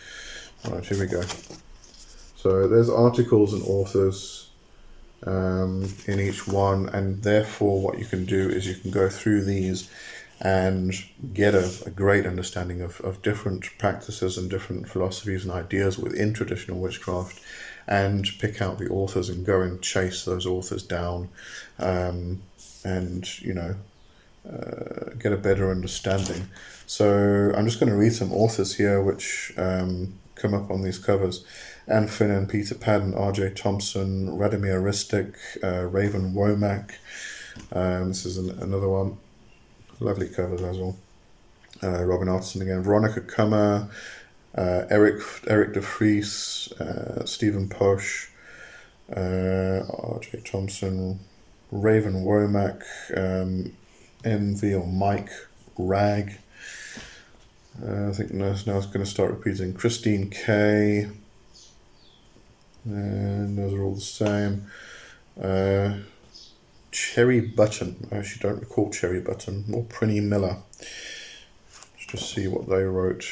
All 0.64 0.72
right, 0.72 0.84
here 0.84 0.98
we 0.98 1.06
go. 1.06 1.22
So 2.38 2.68
there's 2.68 2.88
articles 2.88 3.52
and 3.52 3.64
authors 3.64 4.48
um, 5.26 5.92
in 6.06 6.20
each 6.20 6.46
one, 6.46 6.88
and 6.90 7.20
therefore 7.20 7.82
what 7.82 7.98
you 7.98 8.04
can 8.04 8.26
do 8.26 8.48
is 8.48 8.64
you 8.64 8.76
can 8.76 8.92
go 8.92 9.08
through 9.08 9.42
these 9.42 9.90
and 10.40 10.94
get 11.34 11.56
a, 11.56 11.68
a, 11.84 11.90
great 11.90 12.26
understanding 12.26 12.80
of, 12.80 13.00
of 13.00 13.22
different 13.22 13.76
practices 13.76 14.38
and 14.38 14.48
different 14.48 14.88
philosophies 14.88 15.44
and 15.44 15.52
ideas 15.52 15.98
within 15.98 16.32
traditional 16.32 16.78
witchcraft 16.78 17.40
and 17.88 18.28
pick 18.38 18.62
out 18.62 18.78
the 18.78 18.88
authors 18.88 19.28
and 19.28 19.44
go 19.44 19.60
and 19.60 19.82
chase 19.82 20.24
those 20.24 20.46
authors 20.46 20.84
down 20.84 21.28
um, 21.80 22.40
and 22.84 23.40
you 23.40 23.52
know 23.52 23.74
uh, 24.48 25.10
get 25.18 25.32
a 25.32 25.36
better 25.36 25.72
understanding. 25.72 26.48
So 26.86 27.52
i'm 27.56 27.66
just 27.66 27.80
going 27.80 27.90
to 27.90 27.98
read 27.98 28.12
some 28.12 28.32
authors 28.32 28.76
here 28.76 29.02
which 29.02 29.52
um, 29.56 30.14
come 30.36 30.54
up 30.54 30.70
on 30.70 30.82
these 30.82 30.98
covers 30.98 31.44
Anne 31.88 32.06
Finnan, 32.06 32.48
Peter 32.48 32.74
Paddon, 32.74 33.14
R.J. 33.14 33.54
Thompson, 33.54 34.28
Radomir 34.28 34.82
Ristic, 34.82 35.34
uh, 35.62 35.86
Raven 35.86 36.34
Womack. 36.34 36.92
Um, 37.72 38.08
this 38.08 38.26
is 38.26 38.36
an, 38.36 38.50
another 38.60 38.88
one 38.88 39.16
lovely 40.00 40.28
covers 40.28 40.62
as 40.62 40.76
well. 40.76 40.96
Uh, 41.82 42.04
Robin 42.04 42.28
Artisson 42.28 42.60
again, 42.60 42.82
Veronica 42.82 43.20
Cummer, 43.20 43.88
uh, 44.54 44.84
Eric 44.90 45.22
Eric 45.46 45.74
de 45.74 45.80
Vries, 45.80 46.72
uh, 46.80 47.24
Stephen 47.24 47.68
Posh, 47.68 48.30
uh, 49.16 49.80
R.J. 49.88 50.42
Thompson, 50.44 51.20
Raven 51.70 52.24
Womack, 52.24 52.82
um, 53.16 53.72
MV 54.24 54.80
or 54.80 54.86
Mike 54.86 55.30
Rag. 55.78 56.38
Uh, 57.82 58.08
I 58.08 58.12
think 58.12 58.32
now, 58.32 58.46
it's 58.46 58.64
going 58.64 58.82
to 58.86 59.06
start 59.06 59.30
repeating. 59.30 59.72
Christine 59.72 60.30
K. 60.30 61.08
And 62.84 63.58
those 63.58 63.74
are 63.74 63.82
all 63.82 63.94
the 63.94 64.00
same. 64.00 64.66
Uh, 65.40 65.94
Cherry 66.90 67.40
Button. 67.40 68.08
I 68.10 68.16
actually 68.16 68.48
don't 68.48 68.60
recall 68.60 68.90
Cherry 68.90 69.20
Button 69.20 69.64
or 69.72 69.84
Prinny 69.84 70.22
Miller. 70.22 70.56
Let's 70.78 72.06
just 72.08 72.34
see 72.34 72.48
what 72.48 72.68
they 72.68 72.82
wrote 72.82 73.24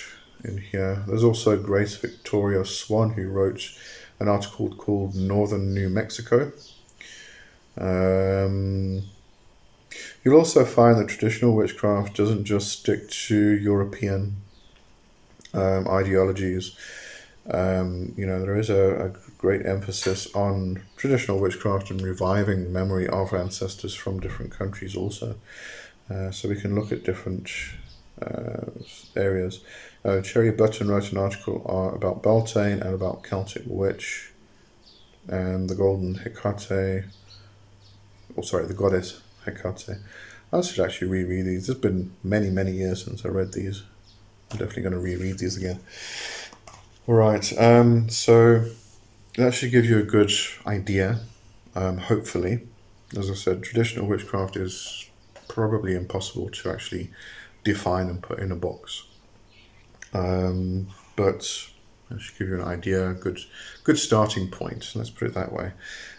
in 0.45 0.59
here. 0.59 1.03
There's 1.07 1.25
also 1.25 1.61
Grace 1.61 1.97
Victoria 1.97 2.65
Swan 2.65 3.11
who 3.11 3.29
wrote 3.29 3.71
an 4.21 4.29
article 4.29 4.75
called 4.75 5.15
Northern 5.15 5.75
New 5.75 5.89
Mexico. 5.89 6.53
Um, 7.79 9.03
you'll 10.25 10.39
also 10.39 10.65
find 10.65 10.99
that 10.99 11.09
traditional 11.09 11.55
witchcraft 11.55 12.17
doesn't 12.17 12.45
just 12.45 12.81
stick 12.81 13.11
to 13.11 13.37
European 13.37 14.37
um, 15.53 15.89
ideologies. 15.89 16.77
Um, 17.51 18.13
you 18.17 18.27
know, 18.27 18.41
there 18.41 18.57
is 18.57 18.71
a, 18.71 19.07
a 19.07 19.09
great 19.39 19.65
emphasis 19.67 20.35
on 20.35 20.83
traditional 20.97 21.39
witchcraft 21.39 21.91
and 21.91 22.01
reviving 22.01 22.73
memory 22.73 23.07
of 23.07 23.33
ancestors 23.33 23.95
from 23.95 24.21
different 24.21 24.51
countries 24.51 24.97
also. 24.97 25.37
Uh, 26.11 26.31
so 26.31 26.49
we 26.49 26.61
can 26.61 26.75
look 26.75 26.93
at 26.93 27.05
different 27.05 27.51
uh, 28.21 28.71
areas. 29.17 29.61
Uh, 30.05 30.21
Cherry 30.21 30.51
Button 30.51 30.89
wrote 30.89 31.13
an 31.13 31.19
article 31.19 31.65
uh, 31.69 31.95
about 31.95 32.23
Beltane 32.23 32.81
and 32.81 32.95
about 32.95 33.23
Celtic 33.23 33.63
witch 33.67 34.33
and 35.29 35.69
the 35.69 35.75
golden 35.75 36.15
Hecate, 36.15 36.71
or 36.71 37.05
oh, 38.39 38.43
sorry, 38.43 38.67
the 38.67 38.75
goddess 38.75 39.21
Hecate. 39.45 39.99
I 40.53 40.61
should 40.61 40.85
actually 40.85 41.09
reread 41.09 41.47
these. 41.47 41.69
It's 41.69 41.81
been 41.81 42.13
many, 42.23 42.51
many 42.51 42.73
years 42.73 43.05
since 43.05 43.25
I 43.25 43.29
read 43.29 43.53
these. 43.53 43.83
I'm 44.51 44.59
definitely 44.59 44.83
going 44.83 44.93
to 44.95 45.01
reread 45.01 45.39
these 45.39 45.57
again. 45.57 45.81
All 47.09 47.15
right, 47.15 47.57
um, 47.57 48.09
so 48.09 48.69
that 49.37 49.55
should 49.55 49.71
give 49.71 49.85
you 49.85 50.01
a 50.01 50.03
good 50.03 50.33
idea, 50.67 51.21
um, 51.77 51.99
hopefully. 51.99 52.67
As 53.17 53.31
I 53.31 53.35
said, 53.35 53.63
traditional 53.63 54.09
witchcraft 54.09 54.57
is 54.57 55.09
probably 55.47 55.95
impossible 55.95 56.51
to 56.51 56.69
actually 56.69 57.13
define 57.63 58.09
and 58.09 58.21
put 58.21 58.41
in 58.41 58.51
a 58.51 58.57
box. 58.57 59.05
Um, 60.15 60.89
but 61.15 61.49
that 62.09 62.21
should 62.21 62.39
give 62.39 62.49
you 62.49 62.57
an 62.57 62.67
idea, 62.67 63.13
good, 63.13 63.39
good 63.85 64.01
starting 64.01 64.51
point. 64.51 64.91
Let's 64.97 65.11
put 65.11 65.29
it 65.29 65.35
that 65.35 65.53
way. 65.53 65.75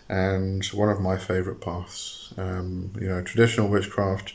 And 0.07 0.65
one 0.67 0.87
of 0.87 1.01
my 1.01 1.17
favourite 1.17 1.59
paths, 1.59 2.33
um, 2.37 2.93
you 2.97 3.09
know, 3.09 3.21
traditional 3.23 3.67
witchcraft 3.67 4.33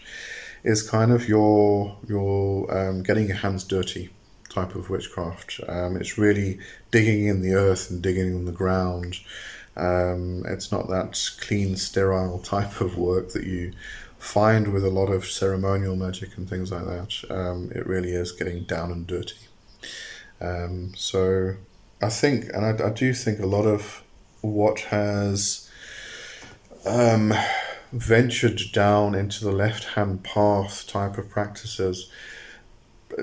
is 0.65 0.87
kind 0.87 1.13
of 1.13 1.27
your 1.27 1.97
your 2.07 2.71
um, 2.77 3.03
getting 3.03 3.29
your 3.29 3.39
hands 3.39 3.65
dirty 3.65 4.11
type 4.53 4.75
of 4.75 4.91
witchcraft. 4.91 5.61
Um, 5.69 5.97
it's 5.97 6.19
really 6.19 6.59
digging 6.91 7.27
in 7.27 7.43
the 7.43 7.55
earth 7.55 7.91
and 7.91 8.03
digging 8.03 8.35
in 8.35 8.45
the 8.45 8.53
ground 8.53 9.19
Um, 9.77 10.45
it's 10.47 10.71
not 10.71 10.89
that 10.89 11.31
clean, 11.41 11.77
sterile 11.77 12.39
type 12.55 12.81
of 12.81 12.99
work 12.99 13.33
that 13.33 13.45
you 13.45 13.73
find 14.19 14.73
with 14.73 14.85
a 14.85 14.91
lot 14.91 15.07
of 15.07 15.25
ceremonial 15.25 15.97
magic 15.97 16.37
and 16.37 16.49
things 16.49 16.71
like 16.71 16.85
that. 16.85 17.13
Um, 17.31 17.73
it 17.75 17.87
really 17.87 18.13
is 18.13 18.33
getting 18.33 18.65
down 18.65 18.93
and 18.93 19.07
dirty. 19.07 19.49
Um, 20.41 20.93
so 20.95 21.57
I 22.03 22.09
think, 22.09 22.45
and 22.53 22.65
I, 22.65 22.87
I, 22.87 22.91
do 22.91 23.15
think 23.15 23.41
a 23.41 23.47
lot 23.47 23.65
of 23.65 24.03
what 24.41 24.81
has 24.81 25.71
um, 26.85 27.33
ventured 27.93 28.61
down 28.73 29.15
into 29.15 29.45
the 29.45 29.53
left 29.53 29.85
hand 29.85 30.25
path 30.25 30.87
type 30.87 31.19
of 31.19 31.29
practices 31.29 32.11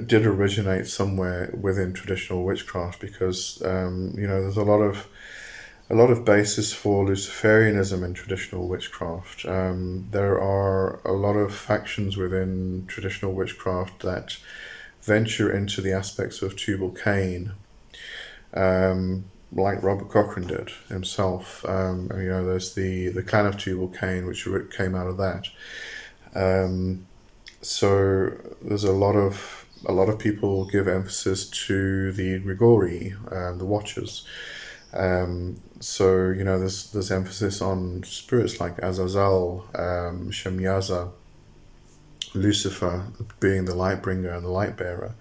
did 0.06 0.26
originate 0.26 0.88
somewhere 0.88 1.54
within 1.60 1.94
traditional 1.94 2.44
witchcraft 2.44 3.00
because 3.00 3.62
um, 3.66 4.14
you 4.18 4.28
know 4.28 4.42
there's 4.42 4.58
a 4.58 4.64
lot 4.64 4.82
of 4.82 5.08
a 5.90 5.96
lot 5.96 6.12
of 6.12 6.24
basis 6.24 6.72
for 6.72 7.06
Luciferianism 7.06 8.04
in 8.04 8.14
traditional 8.14 8.68
witchcraft. 8.68 9.46
Um, 9.46 10.08
there 10.12 10.40
are 10.40 11.02
a 11.04 11.14
lot 11.14 11.34
of 11.34 11.54
factions 11.54 12.16
within 12.16 12.86
traditional 12.88 13.34
witchcraft 13.34 14.02
that 14.04 14.38
venture 15.02 15.52
into 15.52 15.82
the 15.82 15.92
aspects 15.92 16.44
of 16.44 16.56
Tubal 16.56 16.92
Cain, 16.92 17.54
um, 18.54 19.26
like 19.52 19.82
Robert 19.82 20.10
Cochrane 20.10 20.48
did 20.48 20.70
himself. 20.90 21.66
Um, 21.66 22.12
you 22.14 22.30
know, 22.30 22.46
there's 22.46 22.76
the, 22.76 23.10
the 23.10 23.24
clan 23.24 23.48
of 23.48 23.58
Tubal 23.58 23.88
Cain, 23.88 24.28
which 24.28 24.48
came 24.76 24.94
out 24.94 25.08
of 25.08 25.18
that. 25.18 25.48
Um, 26.36 27.08
so 27.62 28.32
there's 28.62 28.84
a 28.84 28.92
lot 28.92 29.16
of 29.16 29.59
a 29.86 29.92
lot 29.92 30.10
of 30.10 30.20
people 30.20 30.66
give 30.66 30.88
emphasis 30.88 31.50
to 31.68 32.12
the 32.12 32.40
Grigori, 32.40 33.16
uh, 33.32 33.54
the 33.54 33.66
Watchers. 33.66 34.26
Um, 34.94 35.62
so 35.80 36.30
you 36.30 36.44
know, 36.44 36.60
there's 36.60 36.92
there's 36.92 37.12
emphasis 37.12 37.62
on 37.62 38.04
spirits 38.04 38.60
like 38.60 38.78
Azazel, 38.80 39.66
um, 39.76 40.32
Shemyaza, 40.32 41.12
Lucifer 42.34 43.06
being 43.40 43.66
the 43.66 43.76
light 43.76 44.02
bringer 44.02 44.32
and 44.32 44.44
the 44.44 44.50
light 44.50 44.78
bearer. 44.78 45.16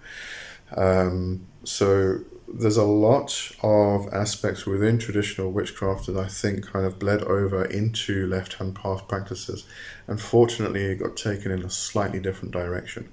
Um, 0.75 1.47
so 1.63 2.19
there's 2.51 2.77
a 2.77 2.83
lot 2.83 3.51
of 3.61 4.11
aspects 4.13 4.65
within 4.65 4.97
traditional 4.97 5.51
witchcraft 5.51 6.07
that 6.07 6.17
I 6.17 6.27
think 6.27 6.65
kind 6.65 6.85
of 6.85 6.97
bled 6.97 7.23
over 7.23 7.65
into 7.65 8.25
left 8.27 8.53
hand 8.53 8.75
path 8.75 9.07
practices. 9.07 9.65
Unfortunately, 10.07 10.83
it 10.85 10.95
got 10.95 11.15
taken 11.15 11.51
in 11.51 11.63
a 11.63 11.69
slightly 11.69 12.19
different 12.19 12.53
direction. 12.53 13.09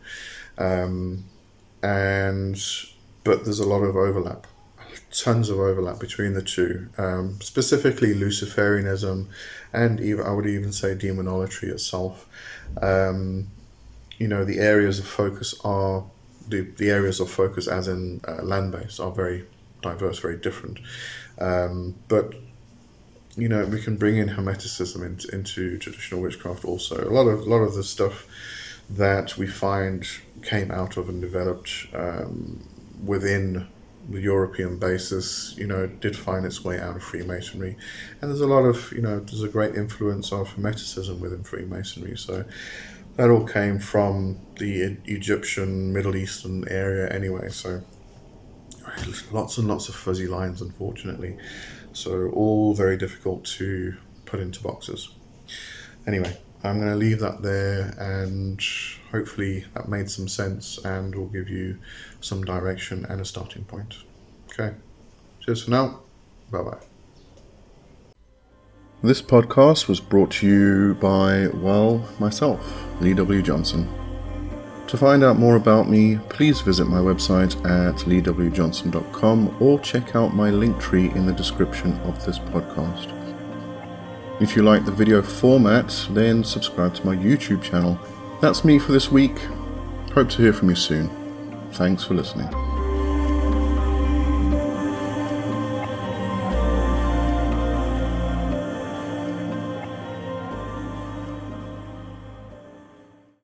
Um, 0.59 1.25
and 1.83 2.63
but 3.25 3.45
there's 3.45 3.61
a 3.61 3.69
lot 3.69 3.83
of 3.83 3.97
overlap 3.97 4.47
tons 5.11 5.49
of 5.49 5.59
overlap 5.59 5.99
between 5.99 6.35
the 6.35 6.43
two, 6.43 6.89
um, 6.99 7.41
specifically 7.41 8.15
Luciferianism, 8.15 9.27
and 9.73 10.01
even 10.01 10.27
I 10.27 10.33
would 10.33 10.47
even 10.47 10.73
say 10.73 10.95
demonolatry 10.95 11.65
itself. 11.65 12.27
Um, 12.83 13.49
you 14.19 14.29
know, 14.29 14.45
the 14.45 14.59
areas 14.59 14.99
of 14.99 15.07
focus 15.07 15.55
are 15.65 16.05
the, 16.49 16.63
the 16.63 16.91
areas 16.91 17.21
of 17.21 17.31
focus, 17.31 17.67
as 17.67 17.89
in 17.89 18.21
uh, 18.27 18.43
land 18.43 18.73
based, 18.73 19.01
are 19.01 19.11
very 19.11 19.45
diverse, 19.83 20.19
very 20.19 20.37
different. 20.37 20.79
Um, 21.39 21.95
but 22.09 22.35
you 23.37 23.49
know, 23.49 23.65
we 23.67 23.83
can 23.83 23.97
bring 23.97 24.17
in 24.17 24.29
Hermeticism 24.29 25.05
into, 25.05 25.35
into 25.35 25.79
traditional 25.79 26.23
witchcraft 26.23 26.65
also. 26.65 27.07
A 27.07 27.13
lot 27.13 27.27
of 27.27 27.41
a 27.41 27.45
lot 27.45 27.59
of 27.59 27.75
the 27.75 27.85
stuff 27.85 28.27
that 28.91 29.37
we 29.37 29.47
find 29.47 30.07
came 30.43 30.71
out 30.71 30.97
of 30.97 31.09
and 31.09 31.21
developed 31.21 31.87
um, 31.95 32.67
within 33.05 33.67
the 34.09 34.21
European 34.21 34.79
basis, 34.79 35.55
you 35.59 35.67
know, 35.67 35.87
did 35.87 36.17
find 36.17 36.47
its 36.47 36.65
way 36.65 36.79
out 36.79 36.95
of 36.95 37.03
Freemasonry. 37.03 37.77
And 38.21 38.31
there's 38.31 38.41
a 38.41 38.47
lot 38.47 38.65
of, 38.65 38.93
you 38.93 39.03
know, 39.03 39.19
there's 39.19 39.43
a 39.43 39.49
great 39.49 39.75
influence 39.75 40.33
of 40.33 40.49
Hermeticism 40.55 41.19
within 41.19 41.43
Freemasonry. 41.43 42.17
So 42.17 42.45
that 43.17 43.31
all 43.31 43.45
came 43.45 43.79
from 43.79 44.39
the 44.59 44.97
Egyptian, 45.07 45.93
Middle 45.93 46.15
Eastern 46.15 46.69
area 46.69 47.09
anyway. 47.09 47.49
So 47.49 47.83
lots 49.33 49.59
and 49.59 49.67
lots 49.67 49.89
of 49.89 49.97
fuzzy 49.97 50.29
lines, 50.29 50.63
unfortunately. 50.63 51.37
So 51.93 52.29
all 52.31 52.75
very 52.75 52.97
difficult 52.97 53.45
to 53.57 53.97
put 54.25 54.39
into 54.39 54.63
boxes. 54.63 55.11
Anyway, 56.07 56.37
I'm 56.67 56.79
going 56.81 56.91
to 56.91 56.97
leave 56.97 57.21
that 57.21 57.43
there 57.43 57.95
and 57.99 58.61
hopefully 59.13 59.65
that 59.75 59.89
made 59.89 60.11
some 60.11 60.29
sense 60.29 60.79
and 60.85 61.15
will 61.15 61.29
give 61.29 61.49
you 61.49 61.79
some 62.21 62.45
direction 62.45 63.07
and 63.09 63.21
a 63.21 63.25
starting 63.25 63.65
point. 63.65 63.95
Okay, 64.51 64.75
cheers 65.41 65.65
for 65.65 65.71
now. 65.71 66.01
Bye 66.51 66.63
bye. 66.63 66.79
This 69.03 69.21
podcast 69.23 69.89
was 69.89 70.01
brought 70.01 70.31
to 70.33 70.47
you 70.47 70.95
by, 70.95 71.49
well, 71.49 72.09
myself, 72.19 72.85
Lee 73.01 73.15
W. 73.15 73.43
Johnson. 73.43 73.89
To 74.89 74.97
find 74.97 75.23
out 75.25 75.37
more 75.37 75.57
about 75.57 75.91
me, 75.91 76.19
please 76.29 76.61
visit 76.61 76.87
my 76.87 76.99
website 76.99 77.57
at 77.65 77.97
leewjohnson.com 77.97 79.57
or 79.61 79.81
check 79.81 80.15
out 80.15 80.35
my 80.35 80.51
link 80.51 80.81
tree 80.81 81.11
in 81.11 81.27
the 81.27 81.33
description 81.33 81.93
of 82.01 82.25
this 82.25 82.39
podcast. 82.39 83.16
If 84.39 84.55
you 84.55 84.63
like 84.63 84.85
the 84.85 84.93
video 84.93 85.23
format, 85.23 86.09
then 86.11 86.45
subscribe 86.45 86.95
to 86.97 87.07
my 87.07 87.17
YouTube 87.17 87.63
channel. 87.63 87.99
That's 88.43 88.65
me 88.67 88.79
for 88.79 88.93
this 88.93 89.11
week. 89.11 89.39
Hope 90.13 90.29
to 90.31 90.43
hear 90.43 90.53
from 90.53 90.69
you 90.69 90.77
soon. 90.77 91.09
Thanks 91.73 92.05
for 92.05 92.13
listening. 92.13 92.76